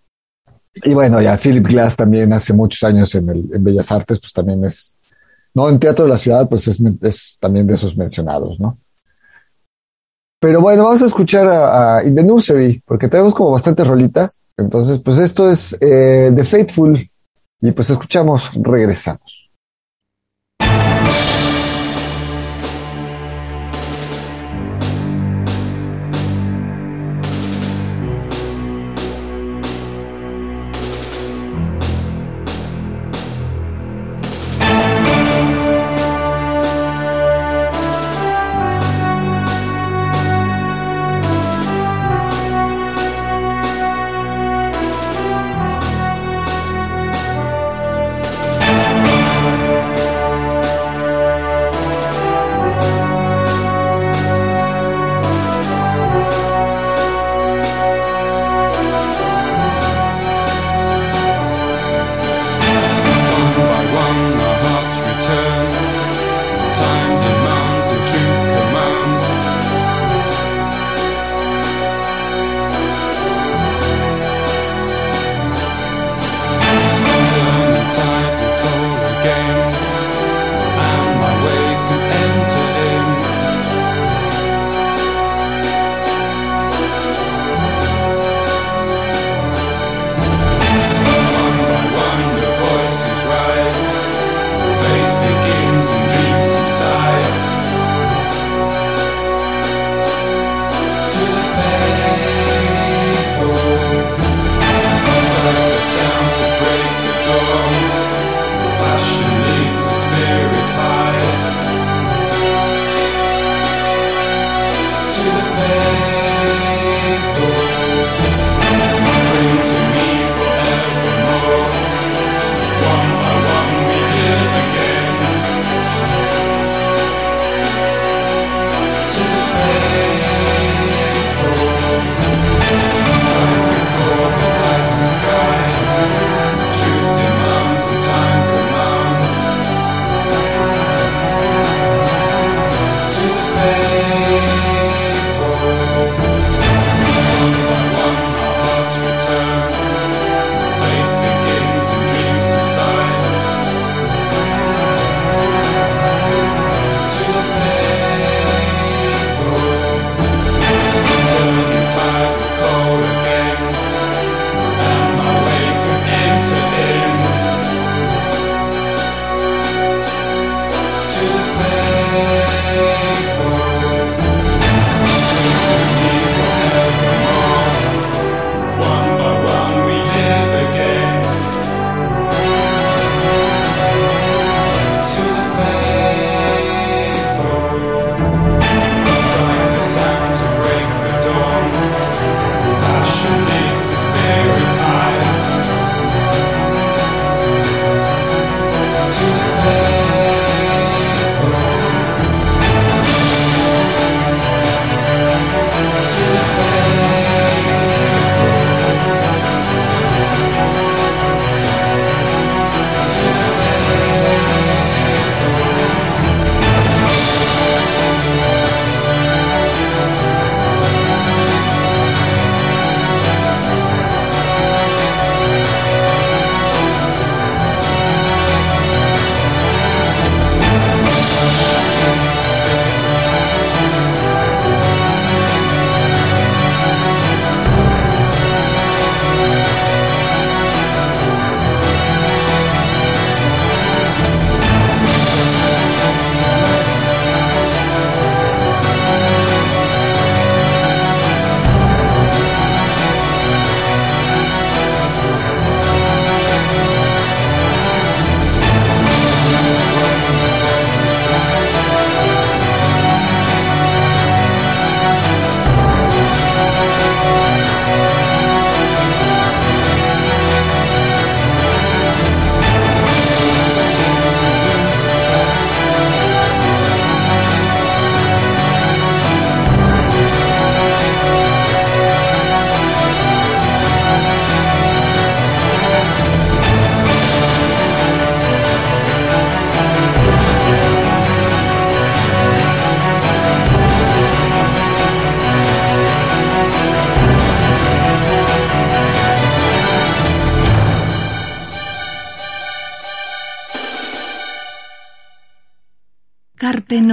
Y 0.74 0.92
bueno, 0.92 1.22
ya 1.22 1.38
Philip 1.38 1.66
Glass 1.66 1.96
también 1.96 2.32
hace 2.32 2.52
muchos 2.52 2.82
años 2.82 3.14
en, 3.14 3.28
el, 3.28 3.48
en 3.52 3.62
Bellas 3.62 3.92
Artes, 3.92 4.18
pues 4.18 4.32
también 4.32 4.64
es, 4.64 4.96
no, 5.54 5.68
en 5.68 5.78
Teatro 5.78 6.04
de 6.04 6.10
la 6.10 6.18
Ciudad, 6.18 6.48
pues 6.48 6.66
es, 6.66 6.80
es 7.02 7.38
también 7.40 7.66
de 7.66 7.74
esos 7.74 7.96
mencionados, 7.96 8.58
¿no? 8.58 8.78
Pero 10.40 10.60
bueno, 10.60 10.84
vamos 10.84 11.00
a 11.02 11.06
escuchar 11.06 11.46
a, 11.46 11.98
a 11.98 12.04
In 12.04 12.14
the 12.14 12.22
Nursery, 12.22 12.82
porque 12.84 13.08
tenemos 13.08 13.34
como 13.34 13.52
bastantes 13.52 13.86
rolitas. 13.86 14.40
Entonces, 14.56 14.98
pues 14.98 15.18
esto 15.18 15.50
es 15.50 15.76
eh, 15.80 16.32
The 16.34 16.44
Faithful, 16.44 17.10
y 17.60 17.72
pues 17.72 17.88
escuchamos, 17.88 18.50
regresamos. 18.54 19.43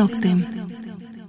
Noctem. 0.02 0.46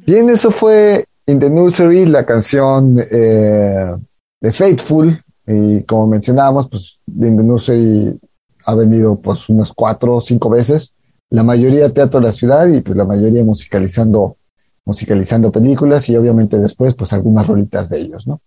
Bien, 0.07 0.31
eso 0.31 0.51
fue 0.51 1.05
In 1.27 1.39
the 1.39 1.51
Nursery, 1.51 2.07
la 2.07 2.25
canción 2.25 2.99
eh, 2.99 3.93
de 4.41 4.53
Faithful. 4.53 5.23
Y 5.47 5.83
como 5.83 6.07
mencionábamos, 6.07 6.69
pues 6.69 6.99
In 7.07 7.37
the 7.37 7.43
Nursery 7.43 8.19
ha 8.65 8.75
venido 8.75 9.21
pues 9.21 9.49
unas 9.49 9.73
cuatro 9.73 10.17
o 10.17 10.21
cinco 10.21 10.49
veces. 10.49 10.95
La 11.31 11.43
mayoría 11.43 11.93
teatro 11.93 12.21
de 12.21 12.27
la 12.27 12.33
ciudad 12.33 12.67
y 12.67 12.81
pues 12.81 12.97
la 12.97 13.05
mayoría 13.05 13.45
musicalizando, 13.45 14.37
musicalizando 14.85 15.53
películas 15.53 16.09
y 16.09 16.17
obviamente 16.17 16.59
después 16.59 16.95
pues 16.95 17.13
algunas 17.13 17.47
rolitas 17.47 17.89
de 17.91 18.01
ellos, 18.01 18.27
¿no? 18.27 18.41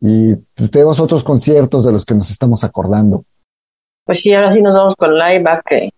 Y 0.00 0.34
pues, 0.34 0.70
tenemos 0.70 1.00
otros 1.00 1.24
conciertos 1.24 1.84
de 1.84 1.92
los 1.92 2.04
que 2.04 2.14
nos 2.14 2.30
estamos 2.30 2.64
acordando. 2.64 3.24
Pues 4.04 4.20
sí, 4.20 4.32
ahora 4.32 4.52
sí 4.52 4.62
nos 4.62 4.74
vamos 4.74 4.94
con 4.96 5.14
Live 5.14 5.44
que 5.66 5.90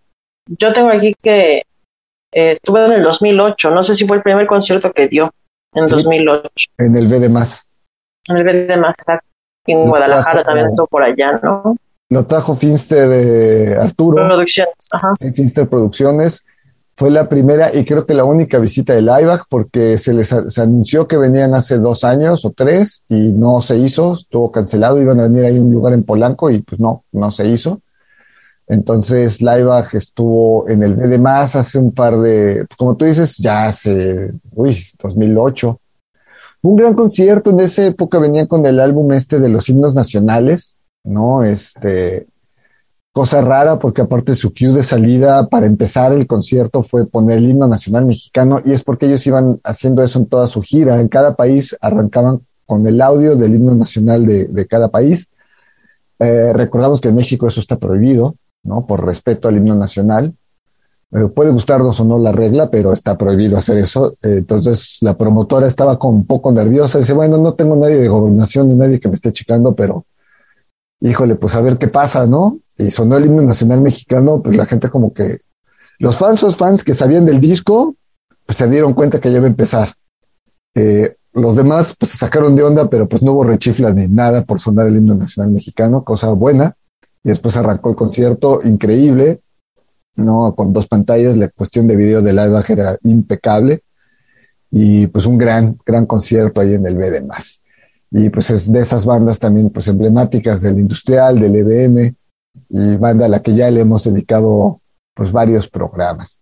yo 0.47 0.73
tengo 0.73 0.89
aquí 0.89 1.13
que 1.21 1.63
eh, 2.33 2.53
estuve 2.53 2.85
en 2.85 2.91
el 2.93 3.03
2008, 3.03 3.71
no 3.71 3.83
sé 3.83 3.95
si 3.95 4.05
fue 4.07 4.17
el 4.17 4.23
primer 4.23 4.47
concierto 4.47 4.91
que 4.91 5.07
dio 5.07 5.31
en 5.73 5.85
Sí. 5.85 5.91
2008, 5.95 6.49
En 6.77 6.95
el 6.97 7.07
B 7.07 7.19
de 7.19 7.29
más. 7.29 7.63
en 8.27 8.37
el 8.37 8.43
BD 8.43 8.77
Master, 8.77 9.19
en 9.65 9.79
Lo 9.79 9.85
Guadalajara 9.87 10.33
trajo- 10.41 10.45
también 10.45 10.67
estuvo 10.67 10.87
por 10.87 11.03
allá, 11.03 11.39
¿no? 11.43 11.75
Lo 12.09 12.25
trajo 12.27 12.55
Finster 12.55 13.09
eh, 13.13 13.75
Arturo. 13.75 14.25
Producciones, 14.27 14.75
ajá. 14.91 15.13
en 15.19 15.33
Finster 15.33 15.67
Producciones. 15.67 16.45
Fue 16.95 17.09
la 17.09 17.27
primera 17.27 17.71
y 17.73 17.83
creo 17.85 18.05
que 18.05 18.13
la 18.13 18.23
única 18.23 18.59
visita 18.59 18.93
de 18.93 19.01
Liveback 19.01 19.45
porque 19.49 19.97
se 19.97 20.13
les 20.13 20.31
a- 20.31 20.47
se 20.47 20.61
anunció 20.61 21.07
que 21.07 21.17
venían 21.17 21.55
hace 21.55 21.79
dos 21.79 22.03
años 22.03 22.45
o 22.45 22.51
tres 22.55 23.03
y 23.09 23.31
no 23.33 23.63
se 23.63 23.77
hizo, 23.77 24.13
estuvo 24.13 24.51
cancelado, 24.51 25.01
iban 25.01 25.19
a 25.19 25.23
venir 25.23 25.43
ahí 25.45 25.57
a 25.57 25.61
un 25.61 25.71
lugar 25.73 25.93
en 25.93 26.03
Polanco 26.03 26.51
y 26.51 26.59
pues 26.61 26.79
no, 26.79 27.03
no 27.11 27.31
se 27.31 27.47
hizo. 27.47 27.79
Entonces 28.67 29.41
Liveback 29.41 29.93
estuvo 29.95 30.67
en 30.69 30.83
el 30.83 30.95
B 30.95 31.07
de 31.07 31.17
más 31.17 31.55
hace 31.55 31.77
un 31.77 31.91
par 31.91 32.19
de, 32.19 32.65
como 32.77 32.95
tú 32.95 33.05
dices, 33.05 33.37
ya 33.37 33.65
hace, 33.65 34.33
uy, 34.51 34.77
2008. 35.01 35.79
Un 36.61 36.75
gran 36.77 36.93
concierto, 36.93 37.49
en 37.49 37.59
esa 37.59 37.85
época 37.85 38.19
venían 38.19 38.47
con 38.47 38.65
el 38.65 38.79
álbum 38.79 39.11
este 39.11 39.39
de 39.39 39.49
los 39.49 39.67
himnos 39.67 39.93
nacionales, 39.93 40.77
¿no? 41.03 41.43
Este, 41.43 42.27
cosa 43.11 43.41
rara 43.41 43.77
porque 43.79 44.01
aparte 44.01 44.33
su 44.33 44.53
cue 44.53 44.69
de 44.69 44.81
salida 44.81 45.47
para 45.47 45.67
empezar 45.67 46.13
el 46.13 46.25
concierto 46.25 46.81
fue 46.81 47.05
poner 47.05 47.37
el 47.37 47.49
himno 47.49 47.67
nacional 47.67 48.05
mexicano 48.05 48.59
y 48.65 48.71
es 48.71 48.83
porque 48.83 49.05
ellos 49.05 49.27
iban 49.27 49.59
haciendo 49.63 50.01
eso 50.03 50.19
en 50.19 50.25
toda 50.25 50.47
su 50.47 50.61
gira. 50.61 50.99
En 50.99 51.09
cada 51.09 51.35
país 51.35 51.77
arrancaban 51.81 52.39
con 52.65 52.87
el 52.87 53.01
audio 53.01 53.35
del 53.35 53.55
himno 53.55 53.75
nacional 53.75 54.25
de, 54.25 54.45
de 54.45 54.65
cada 54.65 54.87
país. 54.87 55.27
Eh, 56.19 56.53
recordamos 56.53 57.01
que 57.01 57.09
en 57.09 57.15
México 57.15 57.47
eso 57.47 57.59
está 57.59 57.77
prohibido, 57.77 58.35
¿no? 58.63 58.85
Por 58.85 59.05
respeto 59.05 59.47
al 59.47 59.57
himno 59.57 59.75
nacional. 59.75 60.33
Eh, 61.11 61.27
puede 61.27 61.51
gustarnos 61.51 61.99
o 61.99 62.05
no 62.05 62.17
la 62.17 62.31
regla, 62.31 62.71
pero 62.71 62.91
está 62.91 63.17
prohibido 63.17 63.57
hacer 63.57 63.77
eso. 63.77 64.13
Eh, 64.23 64.37
entonces 64.39 64.97
la 65.01 65.17
promotora 65.17 65.67
estaba 65.67 65.99
como 65.99 66.17
un 66.17 66.25
poco 66.25 66.51
nerviosa. 66.51 66.97
Dice, 66.97 67.13
bueno, 67.13 67.37
no 67.37 67.53
tengo 67.53 67.75
nadie 67.75 67.97
de 67.97 68.07
gobernación 68.07 68.67
ni 68.69 68.75
nadie 68.75 68.99
que 68.99 69.09
me 69.09 69.15
esté 69.15 69.31
checando, 69.31 69.75
pero 69.75 70.05
híjole, 71.01 71.35
pues 71.35 71.55
a 71.55 71.61
ver 71.61 71.77
qué 71.77 71.87
pasa, 71.87 72.25
¿no? 72.25 72.57
Y 72.77 72.89
sonó 72.89 73.17
el 73.17 73.25
himno 73.25 73.43
nacional 73.43 73.81
mexicano, 73.81 74.41
pues 74.41 74.57
la 74.57 74.65
gente 74.65 74.89
como 74.89 75.13
que, 75.13 75.41
los 75.99 76.17
falsos 76.17 76.57
fans 76.57 76.83
que 76.83 76.93
sabían 76.93 77.25
del 77.25 77.39
disco, 77.39 77.95
pues 78.45 78.57
se 78.57 78.69
dieron 78.69 78.93
cuenta 78.93 79.19
que 79.19 79.29
ya 79.31 79.37
iba 79.37 79.45
a 79.45 79.49
empezar. 79.49 79.93
Eh, 80.75 81.15
los 81.33 81.55
demás, 81.55 81.95
pues 81.97 82.11
se 82.11 82.17
sacaron 82.17 82.55
de 82.55 82.63
onda, 82.63 82.89
pero 82.89 83.07
pues 83.07 83.21
no 83.21 83.33
hubo 83.33 83.43
rechifla 83.43 83.93
ni 83.93 84.07
nada 84.07 84.43
por 84.43 84.59
sonar 84.59 84.87
el 84.87 84.97
himno 84.97 85.15
nacional 85.15 85.51
mexicano, 85.51 86.03
cosa 86.03 86.29
buena. 86.29 86.75
Y 87.23 87.29
después 87.29 87.55
arrancó 87.57 87.89
el 87.89 87.95
concierto, 87.95 88.59
increíble, 88.63 89.41
¿no? 90.15 90.53
Con 90.55 90.73
dos 90.73 90.87
pantallas, 90.87 91.37
la 91.37 91.49
cuestión 91.49 91.87
de 91.87 91.95
video 91.95 92.21
de 92.21 92.33
live 92.33 92.61
era 92.69 92.97
impecable. 93.03 93.83
Y 94.71 95.07
pues 95.07 95.25
un 95.25 95.37
gran, 95.37 95.77
gran 95.85 96.05
concierto 96.05 96.59
ahí 96.59 96.73
en 96.73 96.85
el 96.85 96.97
B 96.97 97.11
de 97.11 97.21
más 97.21 97.63
y 98.15 98.29
pues 98.29 98.51
es 98.51 98.71
de 98.71 98.79
esas 98.79 99.05
bandas 99.05 99.39
también 99.39 99.71
pues 99.71 99.87
emblemáticas 99.87 100.61
del 100.61 100.79
industrial, 100.79 101.39
del 101.39 101.55
EBM 101.55 102.15
y 102.69 102.95
banda 102.97 103.25
a 103.25 103.29
la 103.29 103.41
que 103.41 103.55
ya 103.55 103.71
le 103.71 103.79
hemos 103.79 104.03
dedicado 104.03 104.79
pues 105.15 105.31
varios 105.31 105.67
programas. 105.67 106.39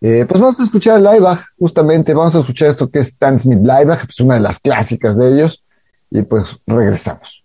Eh, 0.00 0.24
pues 0.28 0.40
vamos 0.40 0.60
a 0.60 0.62
escuchar 0.62 1.00
Laibach, 1.00 1.40
justamente 1.58 2.14
vamos 2.14 2.36
a 2.36 2.38
escuchar 2.38 2.68
esto 2.68 2.88
que 2.88 3.00
es 3.00 3.08
Stan 3.08 3.36
Smith 3.36 3.58
Laibach, 3.64 4.04
pues 4.06 4.20
una 4.20 4.36
de 4.36 4.42
las 4.42 4.60
clásicas 4.60 5.18
de 5.18 5.34
ellos 5.34 5.64
y 6.08 6.22
pues 6.22 6.56
regresamos. 6.68 7.44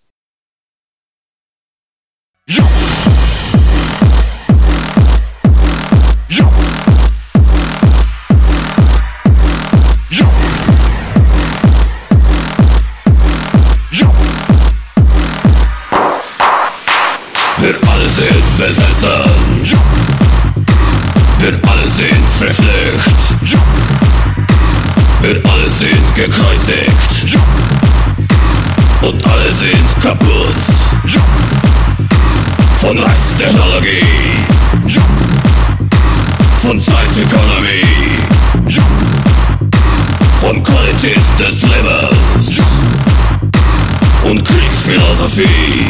Wir 17.63 17.75
alle 17.87 18.07
sind 18.09 18.57
besessen. 18.57 19.77
Wir 21.39 21.59
alle 21.69 21.87
sind 21.87 22.29
verflucht. 22.39 23.15
Wir 25.21 25.41
alle 25.49 25.69
sind 25.69 26.13
gekreuzigt. 26.13 27.37
Und 29.01 29.25
alle 29.27 29.53
sind 29.53 30.01
kaputt. 30.01 31.82
Von 32.83 32.99
Reiztechnologie. 32.99 34.03
Von 36.57 36.81
Zeitekonomie. 36.81 37.85
Von 40.41 40.61
Qualität 40.61 41.21
des 41.39 41.61
Lebens. 41.61 42.61
Und 44.25 44.43
Kriegsphilosophie. 44.43 45.87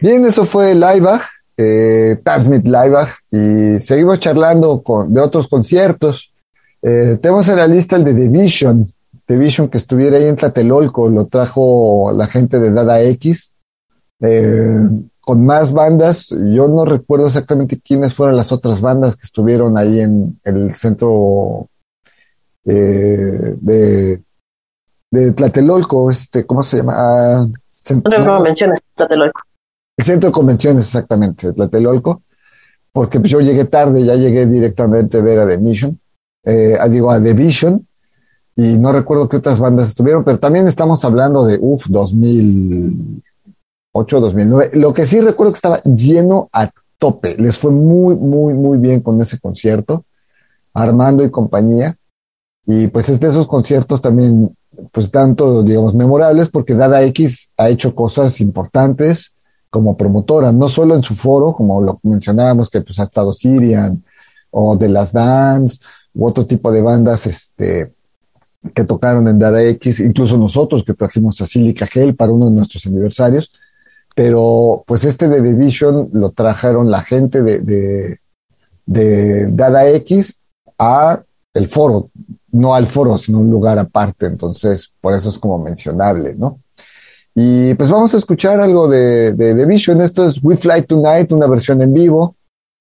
Bien, 0.00 0.24
eso 0.24 0.44
fue 0.44 0.74
Laibach, 0.74 1.22
eh, 1.56 2.18
Tasmit 2.22 2.66
Laibach, 2.66 3.08
y 3.30 3.80
seguimos 3.80 4.20
charlando 4.20 4.82
con, 4.82 5.12
de 5.12 5.20
otros 5.20 5.48
conciertos. 5.48 6.32
Eh, 6.80 7.18
tenemos 7.20 7.48
en 7.48 7.56
la 7.56 7.66
lista 7.66 7.96
el 7.96 8.04
de 8.04 8.14
The 8.14 8.28
Vision, 8.28 8.86
The 9.26 9.36
Vision 9.36 9.68
que 9.68 9.78
estuviera 9.78 10.16
ahí 10.16 10.24
en 10.24 10.36
Tlatelolco, 10.36 11.08
lo 11.08 11.26
trajo 11.26 12.12
la 12.14 12.26
gente 12.26 12.60
de 12.60 12.72
Dada 12.72 13.00
X, 13.02 13.52
eh, 14.20 14.78
con 15.20 15.44
más 15.44 15.72
bandas. 15.72 16.28
Yo 16.28 16.68
no 16.68 16.84
recuerdo 16.84 17.26
exactamente 17.26 17.80
quiénes 17.80 18.14
fueron 18.14 18.36
las 18.36 18.52
otras 18.52 18.80
bandas 18.80 19.16
que 19.16 19.24
estuvieron 19.24 19.76
ahí 19.76 20.00
en 20.00 20.38
el 20.44 20.74
centro 20.74 21.68
eh, 22.64 23.56
de, 23.60 24.22
de 25.10 25.32
Tlatelolco, 25.32 26.10
este, 26.10 26.46
¿cómo 26.46 26.62
se 26.62 26.78
llama? 26.78 27.48
Cent- 27.88 28.04
No, 28.08 28.18
no, 28.18 28.24
no 28.38 28.40
menciones, 28.40 28.80
Tlatelolco. 28.94 29.40
el 29.96 30.04
centro 30.04 30.28
de 30.28 30.32
convenciones, 30.32 30.82
exactamente, 30.82 31.48
de 31.48 31.52
Tlatelolco, 31.54 32.22
porque 32.92 33.18
pues, 33.20 33.30
yo 33.32 33.40
llegué 33.40 33.64
tarde, 33.64 34.04
ya 34.04 34.14
llegué 34.14 34.46
directamente 34.46 35.18
a 35.18 35.22
ver 35.22 35.40
a 35.40 35.48
The 35.48 35.58
Mission, 35.58 35.98
eh, 36.44 36.76
a, 36.80 36.88
digo, 36.88 37.10
a 37.10 37.20
The 37.22 37.32
Vision, 37.32 37.86
y 38.56 38.76
no 38.76 38.92
recuerdo 38.92 39.28
qué 39.28 39.36
otras 39.36 39.58
bandas 39.58 39.88
estuvieron, 39.88 40.24
pero 40.24 40.38
también 40.38 40.66
estamos 40.66 41.04
hablando 41.04 41.44
de, 41.46 41.58
uff, 41.60 41.86
2008, 41.88 44.20
2009. 44.20 44.70
Lo 44.74 44.92
que 44.92 45.06
sí 45.06 45.20
recuerdo 45.20 45.52
que 45.52 45.56
estaba 45.58 45.80
lleno 45.82 46.48
a 46.52 46.70
tope, 46.98 47.36
les 47.38 47.56
fue 47.58 47.70
muy, 47.70 48.16
muy, 48.16 48.54
muy 48.54 48.78
bien 48.78 49.00
con 49.00 49.20
ese 49.20 49.38
concierto, 49.38 50.04
Armando 50.74 51.24
y 51.24 51.30
compañía, 51.30 51.96
y 52.66 52.88
pues 52.88 53.08
es 53.08 53.20
de 53.20 53.28
esos 53.28 53.46
conciertos 53.46 54.00
también, 54.02 54.54
pues 54.92 55.10
tanto, 55.10 55.62
digamos, 55.62 55.94
memorables, 55.94 56.48
porque 56.48 56.74
Dada 56.74 57.02
X 57.02 57.52
ha 57.56 57.68
hecho 57.68 57.94
cosas 57.94 58.40
importantes, 58.40 59.34
como 59.70 59.96
promotora, 59.96 60.50
no 60.52 60.68
solo 60.68 60.94
en 60.94 61.02
su 61.02 61.14
foro, 61.14 61.52
como 61.52 61.82
lo 61.82 62.00
mencionábamos, 62.02 62.70
que 62.70 62.80
pues 62.80 62.98
ha 62.98 63.04
estado 63.04 63.32
Sirian 63.32 64.02
o 64.50 64.76
de 64.76 64.88
las 64.88 65.12
Dance 65.12 65.78
u 66.14 66.26
otro 66.26 66.46
tipo 66.46 66.72
de 66.72 66.80
bandas 66.80 67.26
este, 67.26 67.92
que 68.74 68.84
tocaron 68.84 69.28
en 69.28 69.38
Dada 69.38 69.62
X, 69.62 70.00
incluso 70.00 70.38
nosotros 70.38 70.84
que 70.84 70.94
trajimos 70.94 71.40
a 71.40 71.46
Silica 71.46 71.86
Gel 71.86 72.16
para 72.16 72.32
uno 72.32 72.46
de 72.46 72.56
nuestros 72.56 72.86
aniversarios, 72.86 73.52
pero 74.14 74.84
pues 74.86 75.04
este 75.04 75.28
de 75.28 75.42
Division 75.42 76.08
lo 76.12 76.30
trajeron 76.30 76.90
la 76.90 77.02
gente 77.02 77.42
de, 77.42 77.60
de, 77.60 78.20
de 78.86 79.46
Dada 79.52 79.88
X 79.90 80.38
a 80.78 81.22
el 81.54 81.68
foro, 81.68 82.10
no 82.52 82.74
al 82.74 82.86
foro, 82.86 83.18
sino 83.18 83.40
un 83.40 83.50
lugar 83.50 83.78
aparte, 83.78 84.26
entonces 84.26 84.92
por 85.00 85.14
eso 85.14 85.30
es 85.30 85.38
como 85.38 85.58
mencionable, 85.58 86.34
¿no? 86.36 86.60
Y 87.34 87.74
pues 87.74 87.88
vamos 87.88 88.12
a 88.14 88.16
escuchar 88.16 88.58
algo 88.60 88.88
de, 88.88 89.32
de, 89.32 89.64
Vision. 89.64 90.00
Esto 90.00 90.26
es 90.26 90.42
We 90.42 90.56
Fly 90.56 90.82
Tonight, 90.82 91.30
una 91.30 91.46
versión 91.46 91.80
en 91.82 91.94
vivo. 91.94 92.34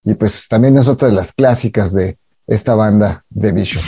Y 0.04 0.16
pues 0.16 0.48
también 0.48 0.76
es 0.78 0.88
otra 0.88 1.10
de 1.10 1.14
las 1.14 1.32
clásicas 1.32 1.94
de 1.94 2.18
esta 2.48 2.74
banda 2.74 3.24
de 3.30 3.52
Vision. 3.52 3.84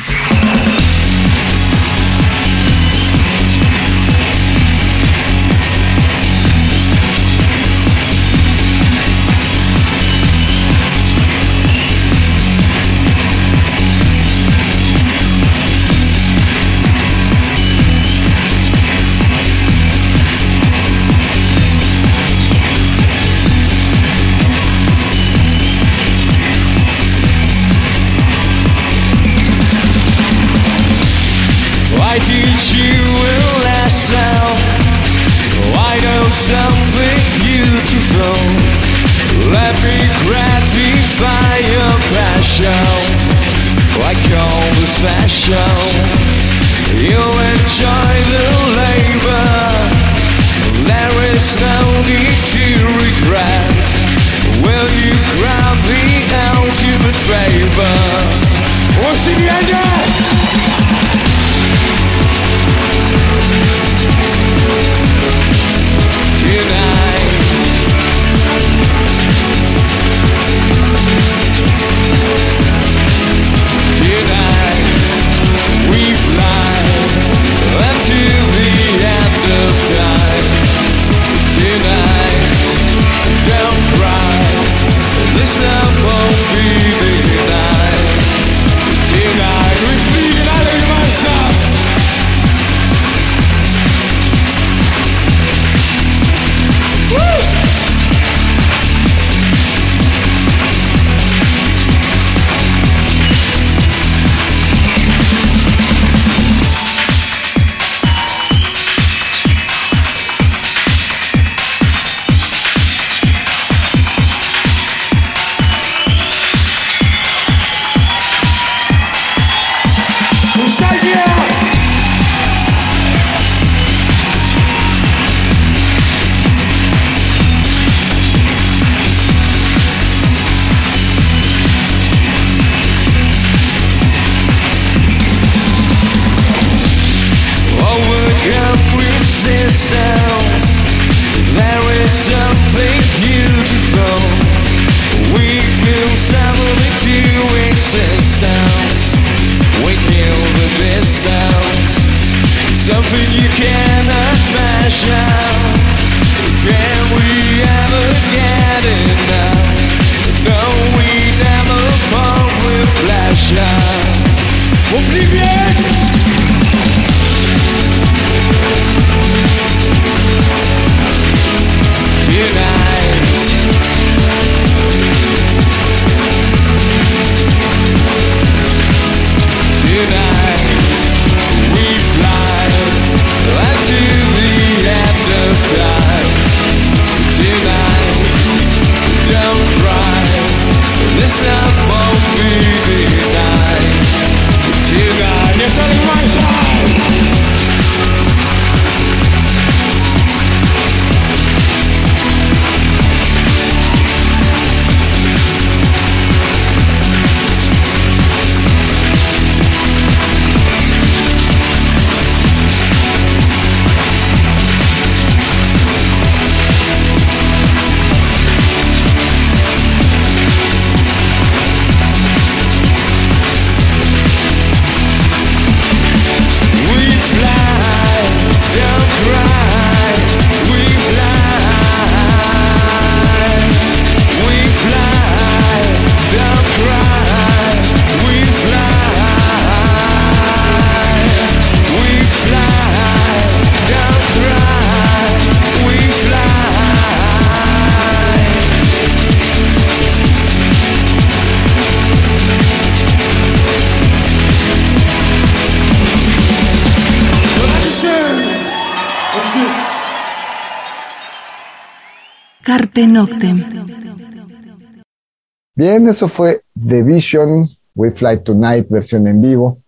Bien, 265.75 266.07
eso 266.07 266.27
fue 266.27 266.63
The 266.73 267.03
Vision, 267.03 267.65
We 267.95 268.11
Fly 268.11 268.43
Tonight, 268.43 268.87
versión 268.89 269.27
en 269.27 269.41
vivo. 269.41 269.79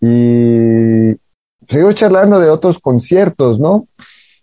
Y 0.00 1.14
seguimos 1.68 1.94
charlando 1.94 2.40
de 2.40 2.50
otros 2.50 2.78
conciertos, 2.78 3.60
¿no? 3.60 3.86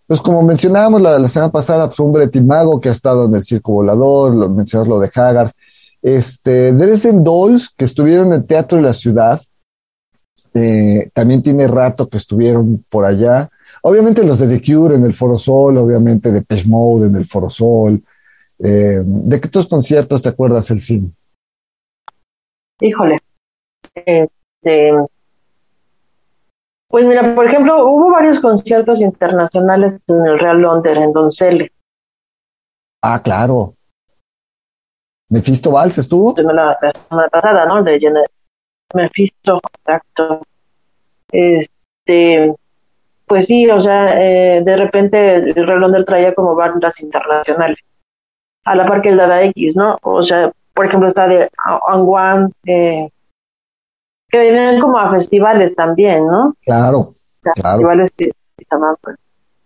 Pues 0.07 0.21
como 0.21 0.41
mencionábamos 0.41 1.01
la, 1.01 1.19
la 1.19 1.27
semana 1.27 1.51
pasada, 1.51 1.87
pues 1.87 1.99
un 1.99 2.47
Mago 2.47 2.79
que 2.79 2.89
ha 2.89 2.93
estado 2.93 3.25
en 3.25 3.35
el 3.35 3.43
Circo 3.43 3.73
Volador, 3.73 4.33
lo, 4.33 4.49
mencionas 4.49 4.87
lo 4.87 4.99
de 4.99 5.09
Hagar. 5.13 5.51
Este, 6.01 6.71
Dresden 6.71 7.23
Dolls, 7.23 7.69
que 7.75 7.85
estuvieron 7.85 8.27
en 8.27 8.39
el 8.39 8.45
Teatro 8.45 8.77
de 8.77 8.83
la 8.85 8.93
Ciudad, 8.93 9.39
eh, 10.53 11.09
también 11.13 11.43
tiene 11.43 11.67
rato 11.67 12.09
que 12.09 12.17
estuvieron 12.17 12.83
por 12.89 13.05
allá. 13.05 13.49
Obviamente 13.81 14.23
los 14.23 14.39
de 14.39 14.47
The 14.47 14.63
Cure 14.63 14.95
en 14.95 15.05
el 15.05 15.13
Foro 15.13 15.37
Sol, 15.37 15.77
obviamente 15.77 16.31
de 16.31 16.41
Pesh 16.41 16.67
Mode 16.67 17.07
en 17.07 17.15
el 17.15 17.25
Foro 17.25 17.49
Sol. 17.49 18.01
Eh, 18.59 19.01
¿De 19.03 19.39
qué 19.39 19.47
otros 19.47 19.67
conciertos 19.67 20.21
te 20.21 20.29
acuerdas, 20.29 20.69
el 20.71 20.81
cine? 20.81 21.11
Híjole. 22.81 23.17
Este. 23.95 24.91
Pues 26.89 27.05
mira, 27.05 27.35
por 27.35 27.45
ejemplo, 27.45 27.87
hubo 27.87 28.11
varios 28.11 28.39
conciertos 28.39 29.01
internacionales 29.01 30.03
en 30.07 30.25
el 30.25 30.39
Real 30.39 30.59
Londres, 30.59 30.97
en 30.97 31.13
Donceles. 31.13 31.71
Ah, 33.01 33.21
claro. 33.23 33.75
Mephisto 35.29 35.71
Valls 35.71 35.97
estuvo. 35.99 36.35
La, 36.37 36.77
la 36.81 36.91
semana 37.07 37.29
pasada, 37.29 37.65
¿no? 37.67 37.83
De 37.83 37.99
Janet 37.99 38.31
Mephisto, 38.93 39.59
exacto. 39.77 40.41
Este. 41.31 42.55
Pues 43.29 43.45
sí, 43.45 43.69
o 43.69 43.79
sea, 43.79 44.19
eh, 44.19 44.63
de 44.65 44.75
repente 44.75 45.35
el 45.35 45.53
Real 45.67 45.81
Londres 45.81 46.03
traía 46.03 46.33
como 46.33 46.55
bandas 46.55 46.99
internacionales. 46.99 47.77
A 48.65 48.75
la 48.75 48.87
par 48.87 49.03
que 49.03 49.09
el 49.09 49.17
Dada 49.17 49.43
X, 49.43 49.75
¿no? 49.75 49.97
O 50.01 50.23
sea, 50.23 50.51
por 50.73 50.87
ejemplo, 50.87 51.07
está 51.07 51.27
de 51.27 51.47
Anguan, 51.87 52.51
eh, 52.65 53.07
que 54.29 54.39
vienen 54.41 54.81
como 54.81 54.97
a 54.97 55.11
festivales 55.11 55.75
también, 55.75 56.25
¿no? 56.25 56.55
Claro, 56.65 57.13
claro. 57.41 57.53
Festivales 57.67 58.11
que 58.17 58.31
se 58.57 58.65
llaman 58.71 58.95
pues, 58.99 59.15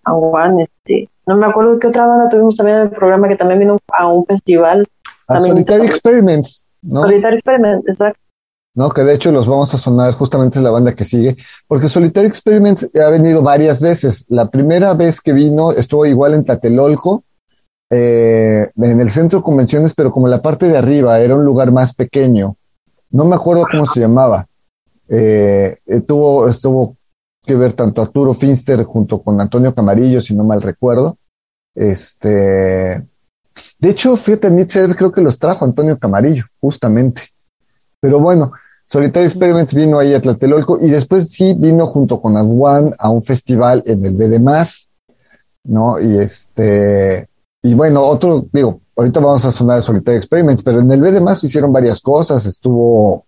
Anguan, 0.04 0.60
este, 0.60 1.10
no 1.26 1.38
me 1.38 1.46
acuerdo 1.46 1.80
qué 1.80 1.88
otra 1.88 2.06
banda 2.06 2.28
tuvimos 2.28 2.58
también 2.58 2.80
en 2.80 2.84
el 2.84 2.90
programa 2.90 3.30
que 3.30 3.38
también 3.38 3.62
vino 3.62 3.78
a 3.98 4.08
un 4.08 4.26
festival. 4.26 4.86
A 5.30 5.40
Solitary 5.40 5.86
Experiments, 5.86 6.66
¿no? 6.82 7.04
Solitary 7.04 7.36
Experiment, 7.38 7.88
exacto. 7.88 8.20
¿No? 8.76 8.90
Que 8.90 9.04
de 9.04 9.14
hecho 9.14 9.32
los 9.32 9.48
vamos 9.48 9.74
a 9.74 9.78
sonar, 9.78 10.14
justamente 10.14 10.60
es 10.60 10.64
la 10.64 10.72
banda 10.72 10.94
que 10.94 11.06
sigue, 11.06 11.38
porque 11.68 11.90
Solitary 11.90 12.28
Experiments 12.28 12.90
ha 12.96 13.10
venido 13.10 13.42
varias 13.42 13.82
veces. 13.82 14.26
La 14.30 14.50
primera 14.50 14.94
vez 14.94 15.22
que 15.22 15.34
vino 15.34 15.72
estuvo 15.72 16.06
igual 16.06 16.34
en 16.34 16.44
Tlatelolco, 16.44 17.24
eh, 17.90 18.72
en 18.76 19.02
el 19.02 19.10
centro 19.10 19.40
de 19.40 19.44
convenciones, 19.44 19.94
pero 19.94 20.12
como 20.12 20.28
la 20.28 20.42
parte 20.42 20.68
de 20.68 20.78
arriba, 20.78 21.20
era 21.20 21.36
un 21.36 21.46
lugar 21.46 21.72
más 21.72 21.94
pequeño. 21.94 22.56
No 23.12 23.26
me 23.26 23.36
acuerdo 23.36 23.66
cómo 23.70 23.86
se 23.86 24.00
llamaba. 24.00 24.48
Eh, 25.08 25.78
tuvo, 26.08 26.98
que 27.46 27.56
ver 27.56 27.74
tanto 27.74 28.02
Arturo 28.02 28.34
Finster 28.34 28.84
junto 28.86 29.22
con 29.22 29.40
Antonio 29.40 29.76
Camarillo, 29.76 30.22
si 30.22 30.34
no 30.34 30.44
mal 30.44 30.62
recuerdo. 30.62 31.18
Este, 31.76 33.06
de 33.78 33.90
hecho, 33.90 34.16
fíjate, 34.18 34.50
Nitzer 34.50 34.96
creo 34.96 35.12
que 35.12 35.22
los 35.22 35.38
trajo 35.38 35.66
Antonio 35.66 36.00
Camarillo, 36.00 36.46
justamente. 36.60 37.24
Pero 38.00 38.20
bueno, 38.20 38.54
Solitary 38.86 39.26
Experiments 39.26 39.74
vino 39.74 40.00
ahí 40.00 40.14
a 40.14 40.22
Tlatelolco 40.22 40.80
y 40.82 40.90
después 40.90 41.30
sí 41.30 41.56
vino 41.58 41.88
junto 41.88 42.22
con 42.22 42.38
Adwan 42.38 42.94
a 42.98 43.10
un 43.10 43.24
festival 43.24 43.84
en 43.86 44.06
el 44.06 44.14
BD 44.14 44.40
¿no? 45.66 46.00
Y 46.00 46.18
este, 46.18 47.28
y 47.64 47.74
bueno, 47.74 48.04
otro, 48.04 48.46
digo, 48.52 48.82
ahorita 48.96 49.20
vamos 49.20 49.46
a 49.46 49.52
sonar 49.52 49.78
de 49.78 49.82
Solitary 49.82 50.18
Experiments, 50.18 50.64
pero 50.64 50.82
en 50.82 50.92
el 50.92 51.02
BD 51.02 51.22
hicieron 51.44 51.72
varias 51.72 52.02
cosas, 52.02 52.46
estuvo, 52.46 53.26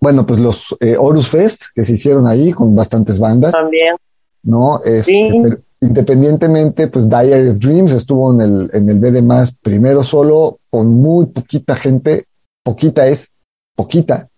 bueno, 0.00 0.26
pues 0.26 0.40
los 0.40 0.76
eh, 0.80 0.96
Horus 0.98 1.28
Fest 1.28 1.62
que 1.74 1.84
se 1.84 1.94
hicieron 1.94 2.26
ahí 2.26 2.52
con 2.52 2.74
bastantes 2.74 3.18
bandas, 3.18 3.52
También. 3.52 3.96
¿no? 4.42 4.80
Este, 4.84 5.02
Sí. 5.12 5.40
pero 5.42 5.58
independientemente, 5.80 6.88
pues 6.88 7.08
Diary 7.08 7.50
of 7.50 7.58
Dreams 7.58 7.92
estuvo 7.92 8.32
en 8.32 8.40
el, 8.40 8.70
en 8.72 8.88
el 8.88 8.98
BD 8.98 9.22
primero 9.62 10.02
solo, 10.02 10.58
con 10.70 10.88
muy 10.88 11.26
poquita 11.26 11.76
gente, 11.76 12.24
poquita 12.62 13.06
es 13.06 13.30
poquita, 13.76 14.28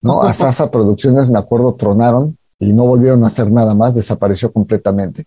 ¿no? 0.00 0.22
A 0.22 0.32
Sasa 0.32 0.70
Producciones, 0.70 1.30
me 1.30 1.38
acuerdo, 1.38 1.74
tronaron 1.74 2.36
y 2.58 2.72
no 2.72 2.84
volvieron 2.84 3.24
a 3.24 3.28
hacer 3.28 3.50
nada 3.50 3.74
más, 3.74 3.94
desapareció 3.94 4.52
completamente, 4.52 5.24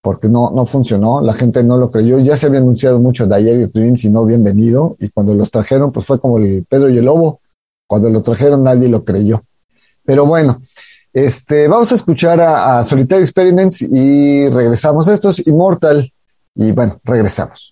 porque 0.00 0.28
no, 0.28 0.50
no 0.50 0.66
funcionó, 0.66 1.20
la 1.20 1.34
gente 1.34 1.62
no 1.62 1.76
lo 1.76 1.90
creyó, 1.90 2.18
ya 2.18 2.36
se 2.36 2.46
había 2.46 2.60
anunciado 2.60 3.00
mucho 3.00 3.26
Diary 3.26 3.64
of 3.64 3.72
Dreams 3.72 4.04
y 4.04 4.10
no 4.10 4.24
bienvenido, 4.24 4.96
y 5.00 5.08
cuando 5.08 5.34
los 5.34 5.50
trajeron, 5.50 5.92
pues 5.92 6.06
fue 6.06 6.20
como 6.20 6.38
el 6.38 6.64
Pedro 6.68 6.88
y 6.88 6.98
el 6.98 7.04
Lobo, 7.04 7.40
cuando 7.86 8.10
lo 8.10 8.22
trajeron 8.22 8.62
nadie 8.62 8.88
lo 8.88 9.04
creyó. 9.04 9.42
Pero 10.04 10.26
bueno, 10.26 10.62
este, 11.12 11.68
vamos 11.68 11.92
a 11.92 11.94
escuchar 11.94 12.40
a, 12.40 12.78
a 12.78 12.84
Solitary 12.84 13.22
Experiments 13.22 13.82
y 13.82 14.48
regresamos. 14.48 15.08
Esto 15.08 15.28
es 15.28 15.46
Immortal 15.46 16.10
y 16.54 16.72
bueno, 16.72 17.00
regresamos. 17.04 17.68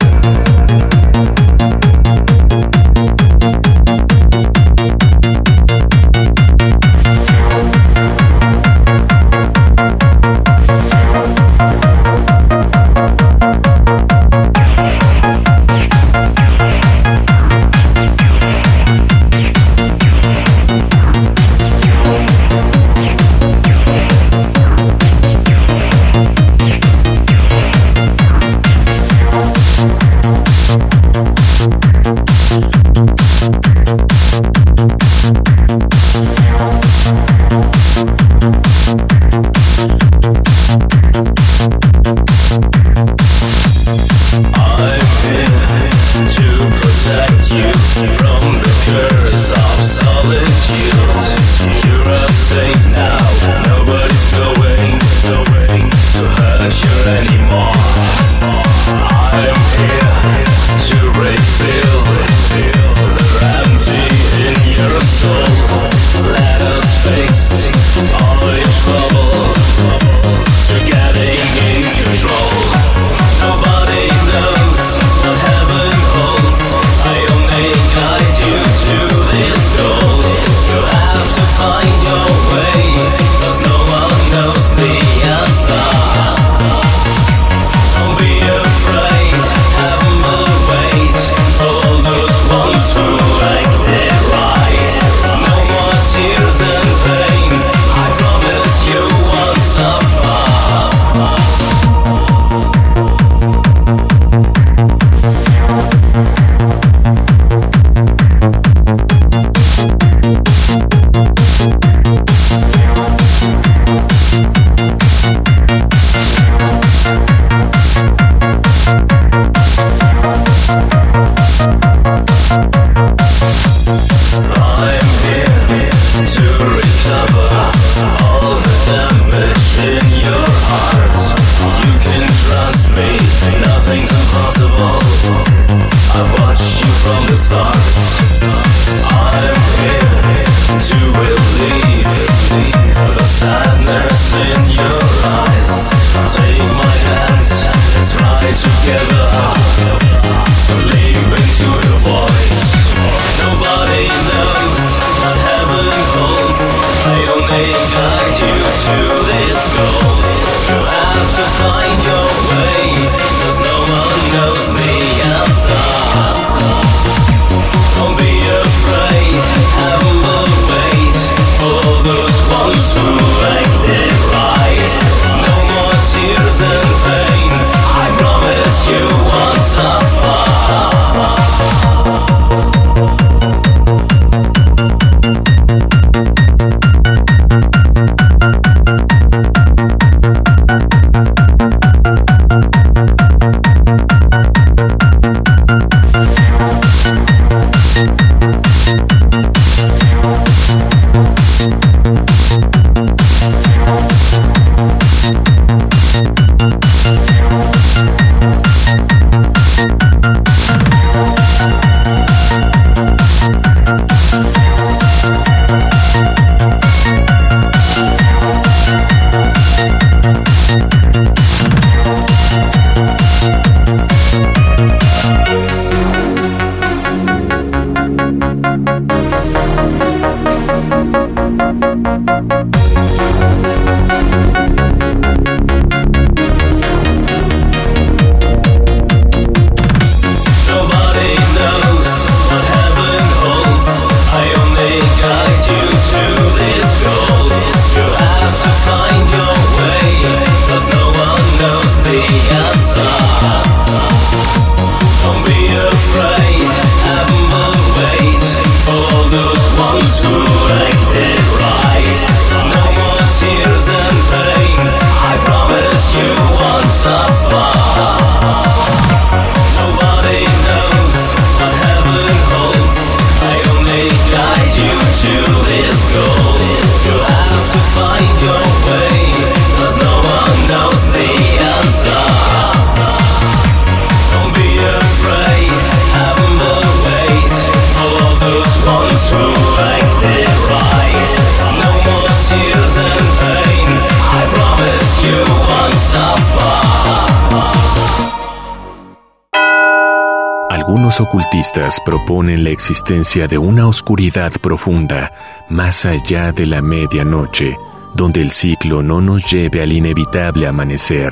Ocultistas 301.20 302.00
proponen 302.02 302.64
la 302.64 302.70
existencia 302.70 303.46
de 303.46 303.58
una 303.58 303.86
oscuridad 303.86 304.52
profunda 304.52 305.30
más 305.68 306.06
allá 306.06 306.50
de 306.50 306.64
la 306.64 306.80
medianoche, 306.80 307.76
donde 308.14 308.40
el 308.40 308.52
ciclo 308.52 309.02
no 309.02 309.20
nos 309.20 309.44
lleve 309.52 309.82
al 309.82 309.92
inevitable 309.92 310.66
amanecer. 310.66 311.30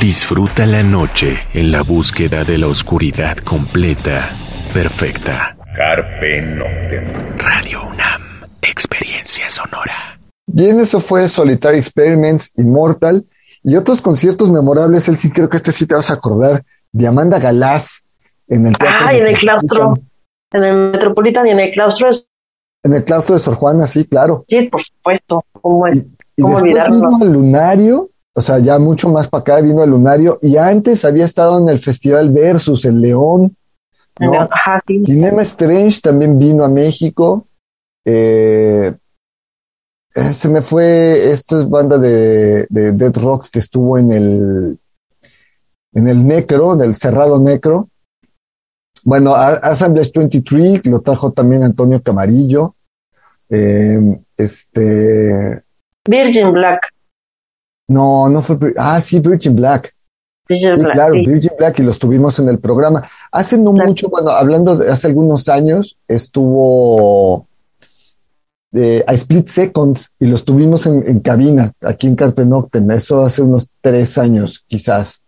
Disfruta 0.00 0.64
la 0.64 0.82
noche 0.82 1.36
en 1.52 1.70
la 1.70 1.82
búsqueda 1.82 2.44
de 2.44 2.56
la 2.56 2.68
oscuridad 2.68 3.36
completa, 3.36 4.30
perfecta. 4.72 5.54
Carpe 5.76 6.40
Noctem. 6.40 7.36
Radio 7.36 7.82
UNAM, 7.82 8.22
experiencia 8.62 9.50
sonora. 9.50 10.18
Bien, 10.46 10.80
eso 10.80 11.00
fue 11.00 11.28
Solitary 11.28 11.76
Experiments, 11.76 12.52
Immortal 12.56 13.26
y 13.62 13.76
otros 13.76 14.00
conciertos 14.00 14.50
memorables. 14.50 15.10
Él 15.10 15.18
sí 15.18 15.30
creo 15.30 15.50
que 15.50 15.58
este 15.58 15.72
sí 15.72 15.86
te 15.86 15.94
vas 15.94 16.08
a 16.08 16.14
acordar 16.14 16.64
de 16.92 17.06
Amanda 17.06 17.38
Galás 17.38 18.05
en 18.48 18.66
el 18.66 18.76
teatro. 18.78 19.06
Ah, 19.08 19.14
en 19.14 19.26
el 19.26 19.38
claustro. 19.38 19.94
En 20.52 20.64
el 20.64 20.76
Metropolitan 20.92 21.46
y 21.46 21.50
en 21.50 21.60
el 21.60 21.72
claustro. 21.72 22.10
En 22.84 22.94
el 22.94 23.04
claustro 23.04 23.34
de 23.34 23.40
Sor 23.40 23.54
Juana, 23.54 23.86
sí, 23.86 24.04
claro. 24.06 24.44
Sí, 24.48 24.62
por 24.62 24.82
supuesto. 24.82 25.44
¿Cómo 25.60 25.86
es? 25.88 25.96
Y, 25.96 26.06
y 26.36 26.42
¿Cómo 26.42 26.60
después 26.60 26.90
vino 26.90 27.08
al 27.20 27.32
Lunario, 27.32 28.10
o 28.34 28.40
sea, 28.40 28.58
ya 28.58 28.78
mucho 28.78 29.08
más 29.08 29.26
para 29.28 29.40
acá 29.40 29.60
vino 29.60 29.82
al 29.82 29.90
Lunario, 29.90 30.38
y 30.42 30.56
antes 30.56 31.04
había 31.04 31.24
estado 31.24 31.58
en 31.58 31.68
el 31.68 31.78
Festival 31.80 32.30
Versus 32.30 32.84
en 32.84 33.00
León. 33.00 33.56
¿no? 34.20 34.32
el- 34.34 34.48
Ajá, 34.50 34.80
sí. 34.86 35.02
Cinema 35.04 35.42
Strange 35.42 36.00
también 36.00 36.38
vino 36.38 36.64
a 36.64 36.68
México. 36.68 37.46
Eh, 38.04 38.94
eh, 40.14 40.32
se 40.32 40.48
me 40.48 40.62
fue, 40.62 41.30
esto 41.32 41.58
es 41.58 41.68
banda 41.68 41.98
de, 41.98 42.66
de 42.70 42.92
Dead 42.92 43.16
Rock 43.16 43.48
que 43.50 43.58
estuvo 43.58 43.98
en 43.98 44.12
el, 44.12 44.78
en 45.92 46.06
el 46.06 46.24
Necro, 46.26 46.74
en 46.74 46.82
el 46.82 46.94
Cerrado 46.94 47.38
Necro. 47.40 47.88
Bueno, 49.06 49.36
Assemblage 49.36 50.10
23 50.12 50.84
lo 50.86 51.00
trajo 51.00 51.30
también 51.30 51.62
Antonio 51.62 52.02
Camarillo. 52.02 52.74
Eh, 53.48 54.00
este, 54.36 55.62
Virgin 56.08 56.52
Black. 56.52 56.88
no, 57.88 58.28
no 58.28 58.42
fue, 58.42 58.58
ah, 58.76 59.00
sí, 59.00 59.20
Virgin 59.20 59.54
Black. 59.54 59.94
Virgin 60.48 60.74
Sí, 60.74 60.82
Black. 60.82 60.92
claro, 60.92 61.14
sí. 61.14 61.24
Virgin 61.24 61.52
Black 61.56 61.78
y 61.78 61.82
los 61.84 62.00
tuvimos 62.00 62.36
en 62.40 62.48
el 62.48 62.58
programa. 62.58 63.08
Hace 63.30 63.58
no 63.58 63.72
mucho, 63.72 64.08
bueno, 64.08 64.30
hablando 64.30 64.76
de 64.76 64.90
hace 64.90 65.06
algunos 65.06 65.48
años, 65.48 65.96
estuvo 66.08 67.46
eh, 68.72 69.04
a 69.06 69.12
Split 69.14 69.46
Second 69.46 69.98
y 70.18 70.26
los 70.26 70.44
tuvimos 70.44 70.84
en, 70.86 71.06
en 71.06 71.20
cabina 71.20 71.72
aquí 71.80 72.08
en 72.08 72.16
Carpe 72.16 72.44
Noctem. 72.44 72.90
Eso 72.90 73.22
hace 73.22 73.42
unos 73.42 73.70
tres 73.80 74.18
años, 74.18 74.64
quizás. 74.66 75.22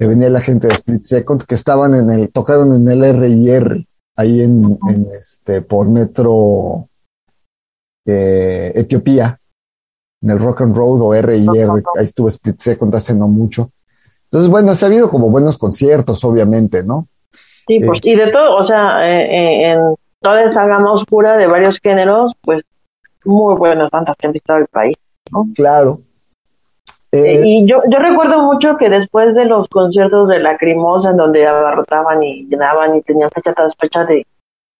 Que 0.00 0.06
venía 0.06 0.30
la 0.30 0.40
gente 0.40 0.66
de 0.66 0.72
Split 0.72 1.04
Second 1.04 1.44
que 1.44 1.54
estaban 1.54 1.94
en 1.94 2.10
el, 2.10 2.32
tocaron 2.32 2.72
en 2.72 2.88
el 2.88 3.04
R&R 3.04 3.86
ahí 4.16 4.40
en, 4.40 4.78
en 4.88 5.06
este, 5.12 5.60
por 5.60 5.90
Metro 5.90 6.88
eh, 8.06 8.72
Etiopía, 8.74 9.38
en 10.22 10.30
el 10.30 10.38
Rock 10.38 10.62
and 10.62 10.74
Road 10.74 11.02
o 11.02 11.14
R&R. 11.14 11.82
Ahí 11.98 12.04
estuvo 12.06 12.28
Split 12.28 12.58
Second 12.60 12.94
hace 12.94 13.14
no 13.14 13.28
mucho. 13.28 13.70
Entonces, 14.24 14.50
bueno, 14.50 14.72
se 14.72 14.86
ha 14.86 14.88
habido 14.88 15.10
como 15.10 15.28
buenos 15.28 15.58
conciertos, 15.58 16.24
obviamente, 16.24 16.82
¿no? 16.82 17.08
Sí, 17.66 17.76
Eh. 17.76 17.82
pues, 17.86 18.00
y 18.02 18.16
de 18.16 18.32
todo, 18.32 18.56
o 18.56 18.64
sea, 18.64 19.06
eh, 19.06 19.24
eh, 19.24 19.72
en 19.72 19.94
toda 20.20 20.44
esa 20.44 20.66
gama 20.66 20.92
oscura 20.92 21.36
de 21.36 21.46
varios 21.46 21.78
géneros, 21.78 22.32
pues 22.40 22.62
muy 23.24 23.54
buenas 23.56 23.90
bandas 23.90 24.16
que 24.16 24.26
han 24.28 24.32
visitado 24.32 24.60
el 24.60 24.66
país. 24.68 24.96
Claro. 25.54 26.00
Eh, 27.12 27.42
y 27.44 27.66
yo, 27.66 27.82
yo 27.90 27.98
recuerdo 27.98 28.42
mucho 28.42 28.76
que 28.76 28.88
después 28.88 29.34
de 29.34 29.44
los 29.44 29.68
conciertos 29.68 30.28
de 30.28 30.38
Lacrimosa, 30.38 31.10
en 31.10 31.16
donde 31.16 31.46
abarrotaban 31.46 32.22
y 32.22 32.46
llenaban 32.46 32.96
y 32.96 33.02
tenían 33.02 33.30
fecha 33.30 33.52
tras 33.52 33.74
fecha 33.76 34.04
de, 34.04 34.24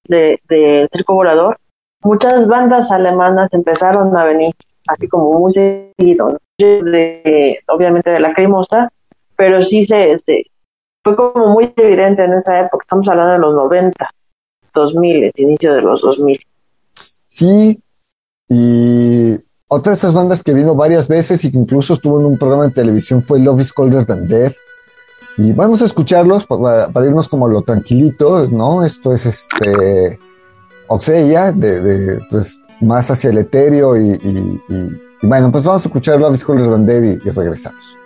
de, 0.04 0.40
de 0.48 0.88
Circo 0.92 1.14
Volador, 1.14 1.56
muchas 2.02 2.46
bandas 2.46 2.90
alemanas 2.92 3.52
empezaron 3.52 4.16
a 4.16 4.24
venir, 4.24 4.54
así 4.86 5.08
como 5.08 5.32
muy 5.40 5.50
seguido, 5.50 6.30
¿no? 6.30 6.38
de, 6.58 7.58
obviamente 7.68 8.10
de 8.10 8.20
Lacrimosa, 8.20 8.90
pero 9.34 9.62
sí 9.62 9.84
se, 9.84 10.18
se- 10.18 10.44
fue 11.02 11.16
como 11.16 11.46
muy 11.48 11.72
evidente 11.76 12.22
en 12.24 12.34
esa 12.34 12.60
época, 12.60 12.84
estamos 12.84 13.08
hablando 13.08 13.32
de 13.32 13.38
los 13.38 13.54
90, 13.54 14.10
2000, 14.74 15.32
inicio 15.36 15.74
de 15.74 15.80
los 15.80 16.02
2000. 16.02 16.40
sí, 17.26 17.80
y 18.48 19.36
otra 19.72 19.92
de 19.92 19.94
estas 19.94 20.12
bandas 20.12 20.42
que 20.42 20.52
vino 20.52 20.74
varias 20.74 21.06
veces 21.06 21.44
y 21.44 21.52
que 21.52 21.58
incluso 21.58 21.94
estuvo 21.94 22.18
en 22.18 22.26
un 22.26 22.36
programa 22.36 22.64
de 22.64 22.72
televisión 22.72 23.22
fue 23.22 23.38
Love 23.38 23.60
is 23.60 23.72
Colder 23.72 24.04
Than 24.04 24.26
Death. 24.26 24.54
Y 25.38 25.52
vamos 25.52 25.80
a 25.80 25.84
escucharlos 25.84 26.44
para, 26.44 26.90
irnos 27.06 27.28
como 27.28 27.46
lo 27.48 27.62
tranquilito, 27.62 28.48
¿no? 28.48 28.84
Esto 28.84 29.12
es 29.14 29.26
este 29.26 30.18
Oxeia, 30.88 31.52
de, 31.52 32.18
pues 32.30 32.60
más 32.80 33.10
hacia 33.10 33.30
el 33.30 33.38
etéreo 33.38 33.96
y, 33.96 34.10
y- 34.10 34.60
bueno, 35.22 35.52
pues 35.52 35.62
vamos 35.64 35.84
a 35.84 35.88
escuchar 35.88 36.18
Love 36.18 36.34
is 36.34 36.44
Colder 36.44 36.68
Than 36.70 36.86
Death 36.86 37.04
y- 37.24 37.28
y 37.28 37.30
regresamos. 37.30 37.96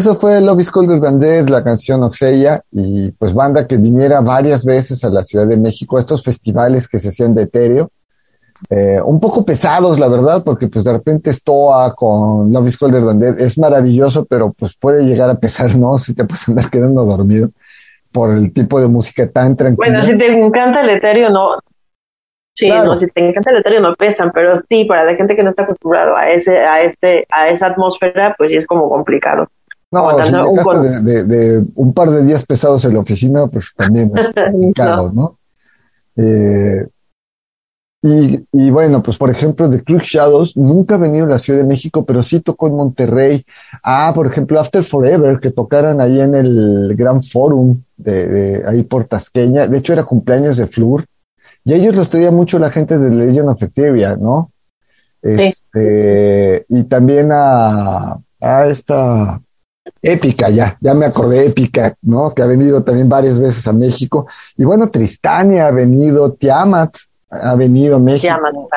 Eso 0.00 0.14
fue 0.14 0.40
Love 0.40 0.60
is 0.60 0.72
Dead, 1.18 1.46
la 1.50 1.62
canción 1.62 2.02
Oxeya, 2.02 2.62
y 2.70 3.12
pues 3.12 3.34
banda 3.34 3.66
que 3.66 3.76
viniera 3.76 4.22
varias 4.22 4.64
veces 4.64 5.04
a 5.04 5.10
la 5.10 5.22
Ciudad 5.22 5.46
de 5.46 5.58
México, 5.58 5.98
a 5.98 6.00
estos 6.00 6.24
festivales 6.24 6.88
que 6.88 6.98
se 6.98 7.10
hacían 7.10 7.34
de 7.34 7.42
etéreo, 7.42 7.90
eh, 8.70 8.98
un 9.04 9.20
poco 9.20 9.44
pesados, 9.44 9.98
la 9.98 10.08
verdad, 10.08 10.42
porque 10.42 10.68
pues 10.68 10.86
de 10.86 10.94
repente 10.94 11.30
Stoa 11.34 11.94
con 11.94 12.50
Love 12.50 12.68
is 12.68 12.78
Colder 12.78 13.04
Than 13.04 13.18
Dead 13.18 13.40
es 13.40 13.58
maravilloso, 13.58 14.24
pero 14.24 14.54
pues 14.54 14.74
puede 14.74 15.04
llegar 15.04 15.28
a 15.28 15.34
pesar, 15.34 15.76
¿no? 15.76 15.98
Si 15.98 16.14
te 16.14 16.24
puedes 16.24 16.48
andar 16.48 16.70
quedando 16.70 17.04
dormido 17.04 17.50
por 18.10 18.30
el 18.30 18.54
tipo 18.54 18.80
de 18.80 18.88
música 18.88 19.30
tan 19.30 19.54
tranquila. 19.54 19.86
Bueno, 19.86 20.02
si 20.02 20.16
te 20.16 20.28
encanta 20.28 20.80
el 20.80 20.88
etéreo, 20.88 21.28
no. 21.28 21.58
Sí, 22.54 22.68
Claro. 22.68 22.94
no, 22.94 22.98
si 22.98 23.06
te 23.06 23.28
encanta 23.28 23.50
el 23.50 23.58
etéreo 23.58 23.82
no 23.82 23.92
pesan, 23.92 24.32
pero 24.32 24.56
sí, 24.56 24.86
para 24.86 25.04
la 25.04 25.14
gente 25.14 25.36
que 25.36 25.42
no 25.42 25.50
está 25.50 25.64
acostumbrado 25.64 26.16
a 26.16 26.30
ese, 26.30 26.56
a 26.56 26.84
este, 26.84 27.26
a 27.30 27.50
esa 27.50 27.66
atmósfera, 27.66 28.34
pues 28.38 28.50
sí 28.50 28.56
es 28.56 28.66
como 28.66 28.88
complicado. 28.88 29.46
No, 29.92 30.24
si 30.24 30.32
¿no? 30.32 30.50
Un 30.50 30.82
de, 30.82 31.02
de- 31.02 31.24
de 31.24 31.64
un 31.74 31.92
par 31.92 32.10
de 32.10 32.24
días 32.24 32.44
pesados 32.46 32.84
en 32.84 32.94
la 32.94 33.00
oficina, 33.00 33.46
pues 33.48 33.72
también 33.76 34.12
es 34.16 34.26
complicado, 34.52 35.12
¿no? 35.12 35.38
Eh, 36.16 36.86
y, 38.02 38.46
y 38.52 38.70
bueno, 38.70 39.02
pues 39.02 39.18
por 39.18 39.28
ejemplo, 39.30 39.68
The 39.68 39.82
Crook 39.84 40.02
Shadows 40.02 40.56
nunca 40.56 40.94
ha 40.94 40.98
venido 40.98 41.26
a 41.26 41.28
la 41.28 41.38
Ciudad 41.38 41.58
de 41.60 41.66
México, 41.66 42.04
pero 42.06 42.22
sí 42.22 42.40
tocó 42.40 42.68
en 42.68 42.76
Monterrey. 42.76 43.44
Ah, 43.82 44.12
por 44.14 44.26
ejemplo, 44.26 44.58
After 44.58 44.82
Forever, 44.82 45.38
que 45.38 45.50
tocaran 45.50 46.00
ahí 46.00 46.18
en 46.20 46.34
el 46.34 46.94
Gran 46.96 47.22
Forum 47.22 47.82
de, 47.98 48.26
de 48.26 48.68
ahí 48.68 48.84
por 48.84 49.04
Tasqueña. 49.04 49.66
De 49.66 49.78
hecho, 49.78 49.92
era 49.92 50.04
cumpleaños 50.04 50.56
de 50.56 50.66
Flur. 50.66 51.04
Y 51.62 51.74
a 51.74 51.76
ellos 51.76 51.94
los 51.94 52.08
traía 52.08 52.30
mucho 52.30 52.58
la 52.58 52.70
gente 52.70 52.96
de 52.98 53.10
Legion 53.10 53.48
of 53.50 53.62
Etheria, 53.62 54.16
¿no? 54.16 54.50
Este, 55.20 56.64
y 56.68 56.84
también 56.84 57.30
a, 57.32 58.18
a 58.40 58.66
esta 58.66 59.42
Épica, 60.02 60.48
ya, 60.48 60.76
ya 60.80 60.94
me 60.94 61.06
acordé, 61.06 61.46
Épica, 61.46 61.94
¿no? 62.02 62.30
Que 62.30 62.42
ha 62.42 62.46
venido 62.46 62.82
también 62.82 63.08
varias 63.08 63.38
veces 63.38 63.66
a 63.68 63.72
México. 63.72 64.26
Y 64.56 64.64
bueno, 64.64 64.90
Tristania 64.90 65.66
ha 65.66 65.70
venido, 65.70 66.32
Tiamat 66.32 66.96
ha 67.30 67.54
venido 67.54 67.96
a 67.96 68.00
México. 68.00 68.34
Claro. 68.40 68.68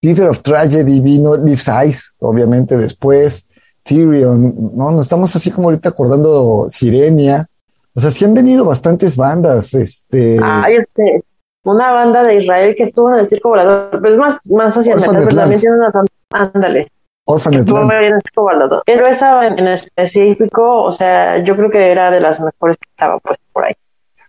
Theater 0.00 0.28
of 0.28 0.40
Tragedy 0.40 1.00
vino, 1.00 1.36
Live 1.36 1.58
Size, 1.58 2.14
obviamente 2.18 2.76
después, 2.76 3.48
Tyrion, 3.84 4.76
¿no? 4.76 4.90
Nos 4.90 5.02
estamos 5.02 5.34
así 5.36 5.50
como 5.50 5.68
ahorita 5.68 5.90
acordando 5.90 6.66
Sirenia. 6.68 7.46
O 7.94 8.00
sea, 8.00 8.10
sí 8.10 8.24
han 8.24 8.34
venido 8.34 8.64
bastantes 8.64 9.16
bandas, 9.16 9.74
este, 9.74 10.38
Hay 10.42 10.76
este, 10.76 11.22
una 11.64 11.92
banda 11.92 12.22
de 12.22 12.42
Israel 12.42 12.74
que 12.76 12.84
estuvo 12.84 13.10
en 13.10 13.20
el 13.20 13.28
circo 13.28 13.50
volador, 13.50 14.00
pues 14.00 14.16
más, 14.16 14.36
más 14.50 14.76
hacia 14.76 14.94
el 14.94 15.00
metal, 15.00 15.16
pero 15.18 15.36
también 15.36 15.60
tiene 15.60 15.76
una 15.76 15.90
ándale, 16.30 16.90
Circo 17.26 18.42
volador. 18.42 18.82
Pero 18.84 19.06
esa 19.06 19.46
en, 19.46 19.66
específico, 19.68 20.82
o 20.82 20.92
sea, 20.92 21.42
yo 21.44 21.56
creo 21.56 21.70
que 21.70 21.90
era 21.90 22.10
de 22.10 22.20
las 22.20 22.40
mejores 22.40 22.76
que 22.78 22.88
estaba 22.90 23.18
pues 23.20 23.38
por 23.52 23.64
ahí. 23.64 23.74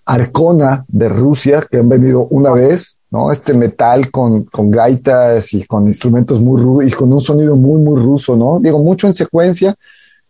Arcona 0.06 0.86
de 0.88 1.10
Rusia, 1.10 1.64
que 1.70 1.78
han 1.78 1.90
venido 1.90 2.28
una 2.30 2.52
vez, 2.52 2.98
¿no? 3.10 3.32
Este 3.32 3.54
metal 3.54 4.12
con, 4.12 4.44
con 4.46 4.70
gaitas 4.70 5.54
y 5.54 5.66
con 5.66 5.88
instrumentos 5.88 6.42
muy 6.42 6.62
rudos 6.62 6.88
y 6.88 6.92
con 6.92 7.12
un 7.12 7.20
sonido 7.20 7.56
muy, 7.56 7.82
muy 7.82 8.00
ruso, 8.02 8.36
¿no? 8.36 8.60
Digo, 8.60 8.80
mucho 8.80 9.08
en 9.08 9.14
secuencia. 9.14 9.76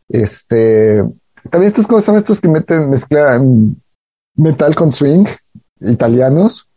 Este, 0.07 1.03
también 1.49 1.69
estos 1.69 1.87
cosas 1.87 2.05
son 2.05 2.15
estos 2.15 2.39
que 2.39 2.47
meten, 2.47 2.89
mezclan 2.89 3.75
metal 4.35 4.75
con 4.75 4.91
swing, 4.91 5.25
italianos. 5.81 6.69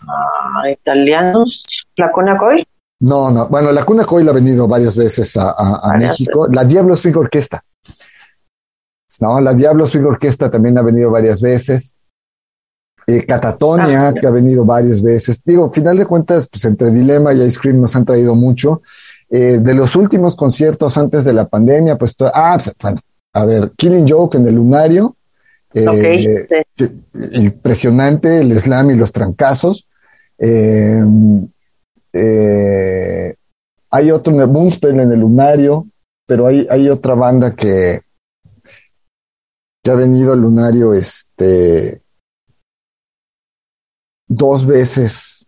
Ah, 0.00 0.70
italianos, 0.70 1.66
Flacona 1.96 2.38
Coy, 2.38 2.66
No, 3.00 3.30
no, 3.30 3.48
bueno, 3.48 3.72
la 3.72 3.84
Cuna 3.84 4.04
Coil 4.04 4.28
ha 4.28 4.32
venido 4.32 4.66
varias 4.66 4.96
veces 4.96 5.36
a, 5.36 5.50
a- 5.50 5.76
a 5.82 5.88
Varias 5.88 6.10
México. 6.12 6.46
La 6.50 6.64
Diablo 6.64 6.96
Swing 6.96 7.14
Orquesta. 7.16 7.62
No, 9.20 9.40
la 9.40 9.54
Diablo 9.54 9.86
Swing 9.86 10.04
Orquesta 10.04 10.50
también 10.50 10.76
ha 10.78 10.82
venido 10.82 11.10
varias 11.10 11.40
veces. 11.40 11.94
Eh, 13.06 13.24
Catatonia, 13.24 14.08
Ah, 14.08 14.14
que 14.14 14.26
ha 14.26 14.30
venido 14.30 14.64
varias 14.64 15.00
veces. 15.02 15.40
Digo, 15.44 15.70
final 15.72 15.96
de 15.96 16.06
cuentas, 16.06 16.48
pues 16.50 16.64
entre 16.64 16.90
Dilema 16.90 17.32
y 17.32 17.42
Ice 17.42 17.58
Cream 17.60 17.80
nos 17.80 17.94
han 17.96 18.04
traído 18.04 18.34
mucho. 18.34 18.82
Eh, 19.28 19.58
de 19.60 19.74
los 19.74 19.94
últimos 19.96 20.34
conciertos 20.36 20.96
antes 20.98 21.24
de 21.24 21.32
la 21.32 21.46
pandemia, 21.46 21.96
pues, 21.96 22.14
ah, 22.34 22.58
pues, 22.62 22.74
bueno, 22.80 23.00
a 23.32 23.44
ver, 23.44 23.72
Killing 23.76 24.06
Joke 24.08 24.36
en 24.38 24.46
el 24.48 24.54
Lunario. 24.56 25.16
Eh, 25.74 26.46
impresionante 27.32 28.38
el 28.38 28.58
slam 28.58 28.90
y 28.90 28.96
los 28.96 29.12
trancazos. 29.12 29.86
Eh, 32.16 33.34
hay 33.90 34.10
otro, 34.10 34.32
Moonspell 34.32 35.00
en 35.00 35.12
el 35.12 35.20
Lunario, 35.20 35.86
pero 36.26 36.46
hay, 36.46 36.66
hay 36.70 36.88
otra 36.88 37.14
banda 37.14 37.54
que, 37.54 38.00
que 39.82 39.90
ha 39.90 39.94
venido 39.94 40.32
al 40.32 40.40
Lunario 40.40 40.92
este, 40.94 42.02
dos 44.28 44.66
veces. 44.66 45.46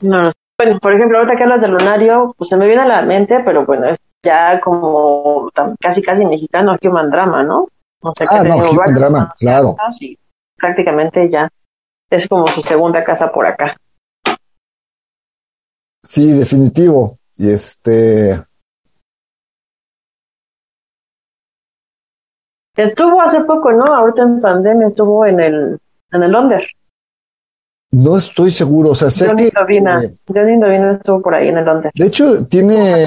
No. 0.00 0.30
Bueno, 0.58 0.78
por 0.80 0.92
ejemplo, 0.94 1.18
ahorita 1.18 1.36
que 1.36 1.42
hablas 1.42 1.60
del 1.60 1.72
lunario, 1.72 2.34
pues 2.38 2.48
se 2.48 2.56
me 2.56 2.66
viene 2.66 2.82
a 2.82 2.86
la 2.86 3.02
mente, 3.02 3.42
pero 3.44 3.66
bueno, 3.66 3.88
es 3.88 3.98
ya 4.24 4.58
como 4.60 5.50
casi 5.80 6.02
casi 6.02 6.24
mexicano 6.24 6.76
Human 6.82 7.10
Drama, 7.10 7.42
¿no? 7.42 7.68
O 8.00 8.12
sea, 8.16 8.26
Ah, 8.30 8.40
ha 8.40 8.44
no, 8.44 8.56
Human 8.56 8.94
Drama, 8.94 9.34
claro. 9.38 9.76
prácticamente 10.56 11.28
ya 11.30 11.48
es 12.10 12.26
como 12.26 12.46
su 12.48 12.62
segunda 12.62 13.04
casa 13.04 13.30
por 13.30 13.46
acá. 13.46 13.76
Sí, 16.02 16.32
definitivo. 16.32 17.18
Y 17.36 17.50
este, 17.50 18.40
Estuvo 22.76 23.22
hace 23.22 23.40
poco, 23.40 23.72
¿no? 23.72 23.84
Ahorita 23.86 24.22
en 24.22 24.40
pandemia 24.40 24.86
estuvo 24.86 25.24
en 25.24 25.40
el 25.40 25.78
en 26.12 26.22
el 26.22 26.30
Londres. 26.30 26.68
no 27.90 28.16
estoy 28.16 28.52
seguro, 28.52 28.90
o 28.90 28.94
sea, 28.94 29.08
sé 29.10 29.26
Johnny 29.26 29.44
que, 29.44 29.48
Indovina, 29.48 30.02
eh, 30.02 30.14
Johnny 30.26 30.90
estuvo 30.90 31.22
por 31.22 31.34
ahí 31.34 31.48
en 31.48 31.58
el 31.58 31.64
Londres. 31.64 31.92
De 31.94 32.06
hecho, 32.06 32.46
tiene, 32.46 33.04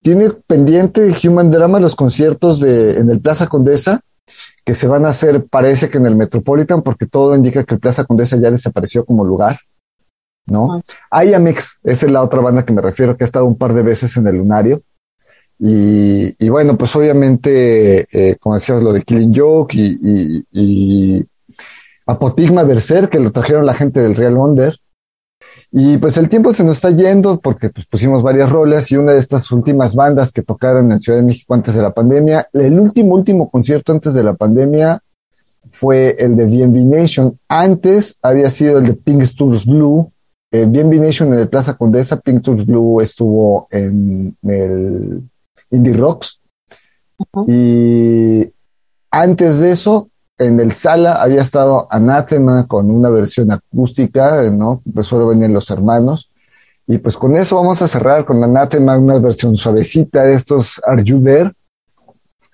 tiene 0.00 0.30
pendiente 0.46 1.14
Human 1.22 1.50
Drama 1.50 1.78
los 1.78 1.94
conciertos 1.94 2.60
de, 2.60 2.98
en 2.98 3.10
el 3.10 3.20
Plaza 3.20 3.46
Condesa 3.46 4.00
que 4.64 4.74
se 4.74 4.86
van 4.86 5.06
a 5.06 5.08
hacer, 5.08 5.46
parece 5.46 5.88
que 5.88 5.96
en 5.96 6.06
el 6.06 6.14
Metropolitan, 6.14 6.82
porque 6.82 7.06
todo 7.06 7.34
indica 7.34 7.64
que 7.64 7.74
el 7.74 7.80
Plaza 7.80 8.04
Condesa 8.04 8.36
ya 8.36 8.50
desapareció 8.50 9.04
como 9.04 9.24
lugar, 9.24 9.56
¿no? 10.50 10.82
IAMX, 11.10 11.80
esa 11.84 12.06
es 12.06 12.12
la 12.12 12.22
otra 12.22 12.40
banda 12.40 12.64
que 12.64 12.72
me 12.72 12.82
refiero, 12.82 13.16
que 13.16 13.24
ha 13.24 13.26
estado 13.26 13.44
un 13.44 13.56
par 13.56 13.74
de 13.74 13.82
veces 13.82 14.16
en 14.16 14.26
el 14.26 14.36
Lunario. 14.36 14.82
Y, 15.58 16.34
y 16.44 16.48
bueno, 16.48 16.76
pues 16.76 16.94
obviamente, 16.94 18.06
eh, 18.12 18.36
como 18.38 18.54
decías, 18.54 18.82
lo 18.82 18.92
de 18.92 19.02
Killing 19.02 19.34
Joke 19.34 19.74
y, 19.74 19.98
y, 20.00 20.44
y 20.52 21.26
Apotigma 22.06 22.62
Berser, 22.62 23.08
que 23.08 23.20
lo 23.20 23.32
trajeron 23.32 23.66
la 23.66 23.74
gente 23.74 24.00
del 24.00 24.14
Real 24.14 24.36
Wonder. 24.36 24.74
Y 25.70 25.98
pues 25.98 26.16
el 26.16 26.28
tiempo 26.28 26.52
se 26.52 26.64
nos 26.64 26.76
está 26.76 26.90
yendo 26.90 27.40
porque 27.40 27.70
pues, 27.70 27.86
pusimos 27.86 28.22
varias 28.22 28.50
rolas 28.50 28.90
y 28.90 28.96
una 28.96 29.12
de 29.12 29.18
estas 29.18 29.50
últimas 29.52 29.94
bandas 29.94 30.32
que 30.32 30.42
tocaron 30.42 30.90
en 30.90 31.00
Ciudad 31.00 31.18
de 31.18 31.24
México 31.24 31.54
antes 31.54 31.74
de 31.74 31.82
la 31.82 31.92
pandemia, 31.92 32.48
el 32.52 32.78
último, 32.78 33.14
último 33.14 33.50
concierto 33.50 33.92
antes 33.92 34.14
de 34.14 34.22
la 34.22 34.34
pandemia 34.34 35.02
fue 35.68 36.16
el 36.18 36.36
de 36.36 36.46
BNB 36.46 36.86
Nation. 36.86 37.38
Antes 37.48 38.18
había 38.22 38.48
sido 38.50 38.78
el 38.78 38.86
de 38.86 38.94
Pink 38.94 39.24
Tours 39.36 39.66
Blue. 39.66 40.10
Eh, 40.50 40.66
Nation 40.66 41.32
en 41.34 41.40
el 41.40 41.48
Plaza 41.48 41.76
Condesa, 41.76 42.20
Pink 42.20 42.42
Tours 42.42 42.64
Blue 42.64 43.00
estuvo 43.00 43.66
en 43.70 44.36
el 44.42 45.22
Indie 45.70 45.92
Rocks. 45.92 46.40
Y 47.46 48.50
antes 49.10 49.58
de 49.58 49.72
eso, 49.72 50.08
en 50.38 50.60
el 50.60 50.72
Sala 50.72 51.14
había 51.14 51.42
estado 51.42 51.86
Anathema 51.90 52.66
con 52.66 52.90
una 52.90 53.10
versión 53.10 53.50
acústica, 53.50 54.50
¿no? 54.50 54.82
Pues 54.94 55.06
solo 55.06 55.28
venían 55.28 55.52
los 55.52 55.68
hermanos. 55.70 56.30
Y 56.86 56.98
pues 56.98 57.16
con 57.16 57.36
eso 57.36 57.56
vamos 57.56 57.82
a 57.82 57.88
cerrar 57.88 58.24
con 58.24 58.42
Anathema, 58.42 58.96
una 58.96 59.18
versión 59.18 59.56
suavecita 59.56 60.22
de 60.22 60.34
estos 60.34 60.80
Are 60.86 61.04
You 61.04 61.20
There? 61.20 61.52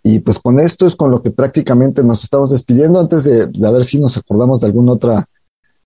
Y 0.03 0.18
pues 0.18 0.38
con 0.38 0.59
esto 0.59 0.86
es 0.86 0.97
con 0.97 1.11
lo 1.11 1.22
que 1.22 1.30
prácticamente 1.30 2.03
nos 2.03 2.24
estamos 2.24 2.51
despidiendo 2.51 2.99
antes 2.99 3.22
de, 3.24 3.47
de 3.47 3.68
a 3.68 3.70
ver 3.70 3.84
si 3.84 4.01
nos 4.01 4.16
acordamos 4.16 4.61
de 4.61 4.66
algún 4.66 4.88
otra, 4.88 5.24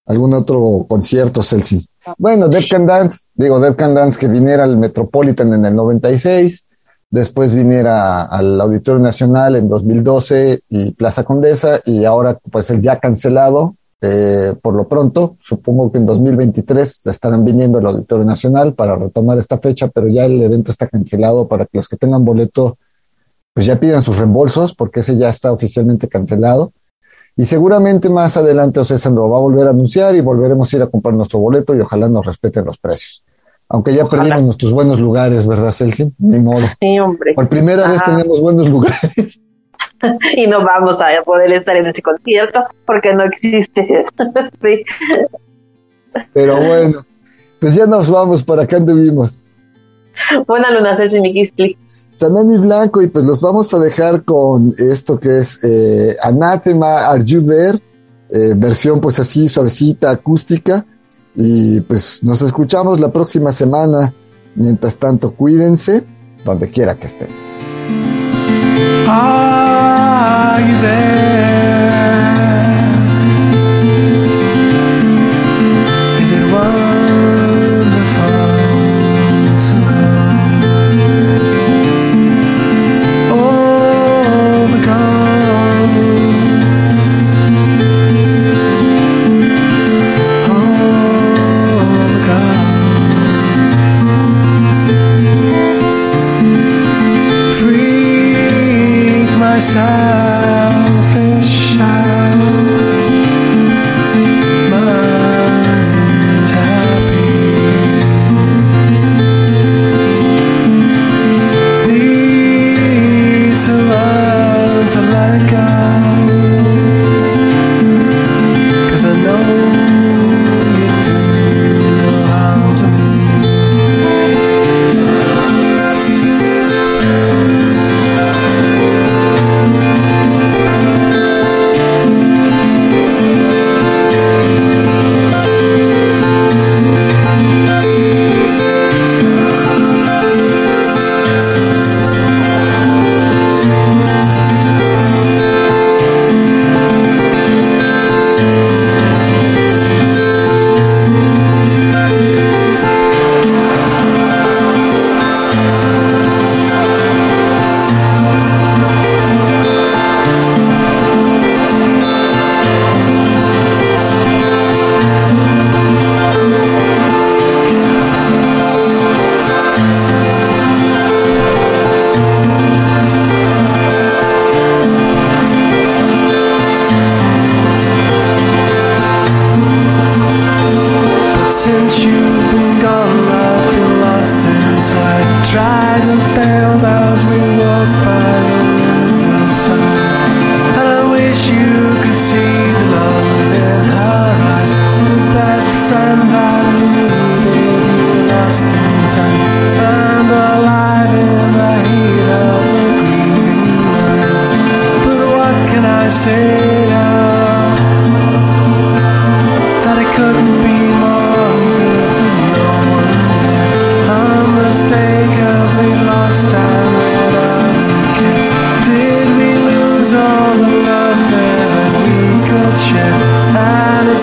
algún 0.07 0.33
otro 0.33 0.87
concierto, 0.89 1.43
Celsi. 1.43 1.87
Bueno, 2.17 2.49
Dead 2.49 2.65
Can 2.71 2.87
Dance, 2.87 3.27
digo 3.35 3.61
Dead 3.61 3.75
Can 3.77 3.95
Dance 3.95 4.19
que 4.19 4.29
viniera 4.29 4.65
al 4.65 4.77
Metropolitan 4.77 5.53
en 5.53 5.65
el 5.67 5.77
96, 5.77 6.67
después 7.11 7.53
viniera 7.53 8.23
al 8.23 8.61
Auditorio 8.61 9.03
Nacional 9.03 9.57
en 9.57 9.69
2012 9.69 10.61
y 10.69 10.93
Plaza 10.93 11.25
Condesa 11.25 11.81
y 11.85 12.05
ahora 12.05 12.39
pues 12.51 12.71
el 12.71 12.81
ya 12.81 12.99
cancelado 12.99 13.75
eh, 14.01 14.55
por 14.63 14.75
lo 14.75 14.87
pronto, 14.87 15.37
supongo 15.43 15.91
que 15.91 15.99
en 15.99 16.07
2023 16.07 16.89
se 17.03 17.11
estarán 17.11 17.45
viniendo 17.45 17.79
al 17.79 17.87
Auditorio 17.87 18.25
Nacional 18.25 18.75
para 18.75 18.95
retomar 18.95 19.39
esta 19.39 19.59
fecha, 19.59 19.89
pero 19.89 20.07
ya 20.07 20.25
el 20.25 20.41
evento 20.41 20.71
está 20.71 20.87
cancelado 20.87 21.49
para 21.49 21.65
que 21.67 21.79
los 21.79 21.89
que 21.89 21.97
tengan 21.97 22.25
boleto 22.25 22.79
pues 23.53 23.67
ya 23.67 23.81
pidan 23.81 24.01
sus 24.01 24.17
reembolsos 24.17 24.73
porque 24.73 25.01
ese 25.01 25.17
ya 25.17 25.29
está 25.29 25.51
oficialmente 25.53 26.07
cancelado. 26.07 26.73
Y 27.39 27.45
seguramente 27.45 28.11
más 28.11 28.37
adelante 28.37 28.81
Ocesa 28.81 29.09
lo 29.11 29.31
va 29.31 29.39
a 29.39 29.41
volver 29.41 29.69
a 29.69 29.71
anunciar 29.71 30.15
y 30.15 30.21
volveremos 30.21 30.71
a 30.73 30.77
ir 30.77 30.83
a 30.83 30.89
comprar 30.89 31.15
nuestro 31.15 31.39
boleto 31.39 31.75
y 31.75 31.81
ojalá 31.81 32.09
nos 32.09 32.27
respeten 32.27 32.67
los 32.67 32.77
precios. 32.79 33.25
Aunque 33.69 33.95
ya 33.95 34.05
Ojalá. 34.05 34.25
perdimos 34.25 34.45
nuestros 34.45 34.73
buenos 34.73 34.99
lugares, 34.99 35.47
¿verdad, 35.47 35.73
Celsi? 35.73 36.13
Ni 36.19 36.41
modo. 36.41 36.67
Sí, 36.81 36.99
hombre. 36.99 37.35
Por 37.35 37.49
primera 37.49 37.87
vez 37.87 38.03
tenemos 38.03 38.41
buenos 38.41 38.69
lugares. 38.69 39.41
Y 40.37 40.47
no 40.47 40.65
vamos 40.65 41.01
a 41.01 41.23
poder 41.23 41.53
estar 41.53 41.77
en 41.77 41.87
ese 41.87 42.03
concierto 42.03 42.65
porque 42.85 43.13
no 43.15 43.25
existe. 43.25 44.07
sí. 44.63 44.85
Pero 46.33 46.57
bueno, 46.57 47.07
pues 47.61 47.75
ya 47.75 47.87
nos 47.87 48.11
vamos. 48.11 48.43
¿Para 48.43 48.63
acá 48.63 48.77
anduvimos? 48.77 49.45
Buena 50.47 50.71
luna, 50.71 50.97
Celsi 50.97 51.21
Mikistli. 51.21 51.77
Sanani 52.19 52.59
Blanco, 52.59 53.01
y 53.01 53.07
pues 53.07 53.25
los 53.25 53.41
vamos 53.41 53.73
a 53.75 53.79
dejar 53.79 54.25
con 54.25 54.75
esto 54.77 55.21
que 55.21 55.39
es 55.39 55.63
eh, 55.63 56.17
Are 56.21 57.25
You 57.25 57.47
There, 57.47 57.79
eh, 58.31 58.55
versión 58.57 59.01
pues 59.01 59.21
así 59.21 59.47
suavecita, 59.47 60.11
acústica, 60.11 60.85
y 61.37 61.81
pues 61.83 62.25
nos 62.25 62.43
escuchamos 62.43 62.99
la 62.99 63.13
próxima 63.13 63.53
semana. 63.53 64.13
Mientras 64.57 64.97
tanto, 64.97 65.31
cuídense 65.31 66.05
donde 66.45 66.69
quiera 66.69 66.97
que 66.97 67.07
estén. 67.07 67.29
Are 69.07 70.61
you? 71.73 71.78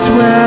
And 0.08 0.45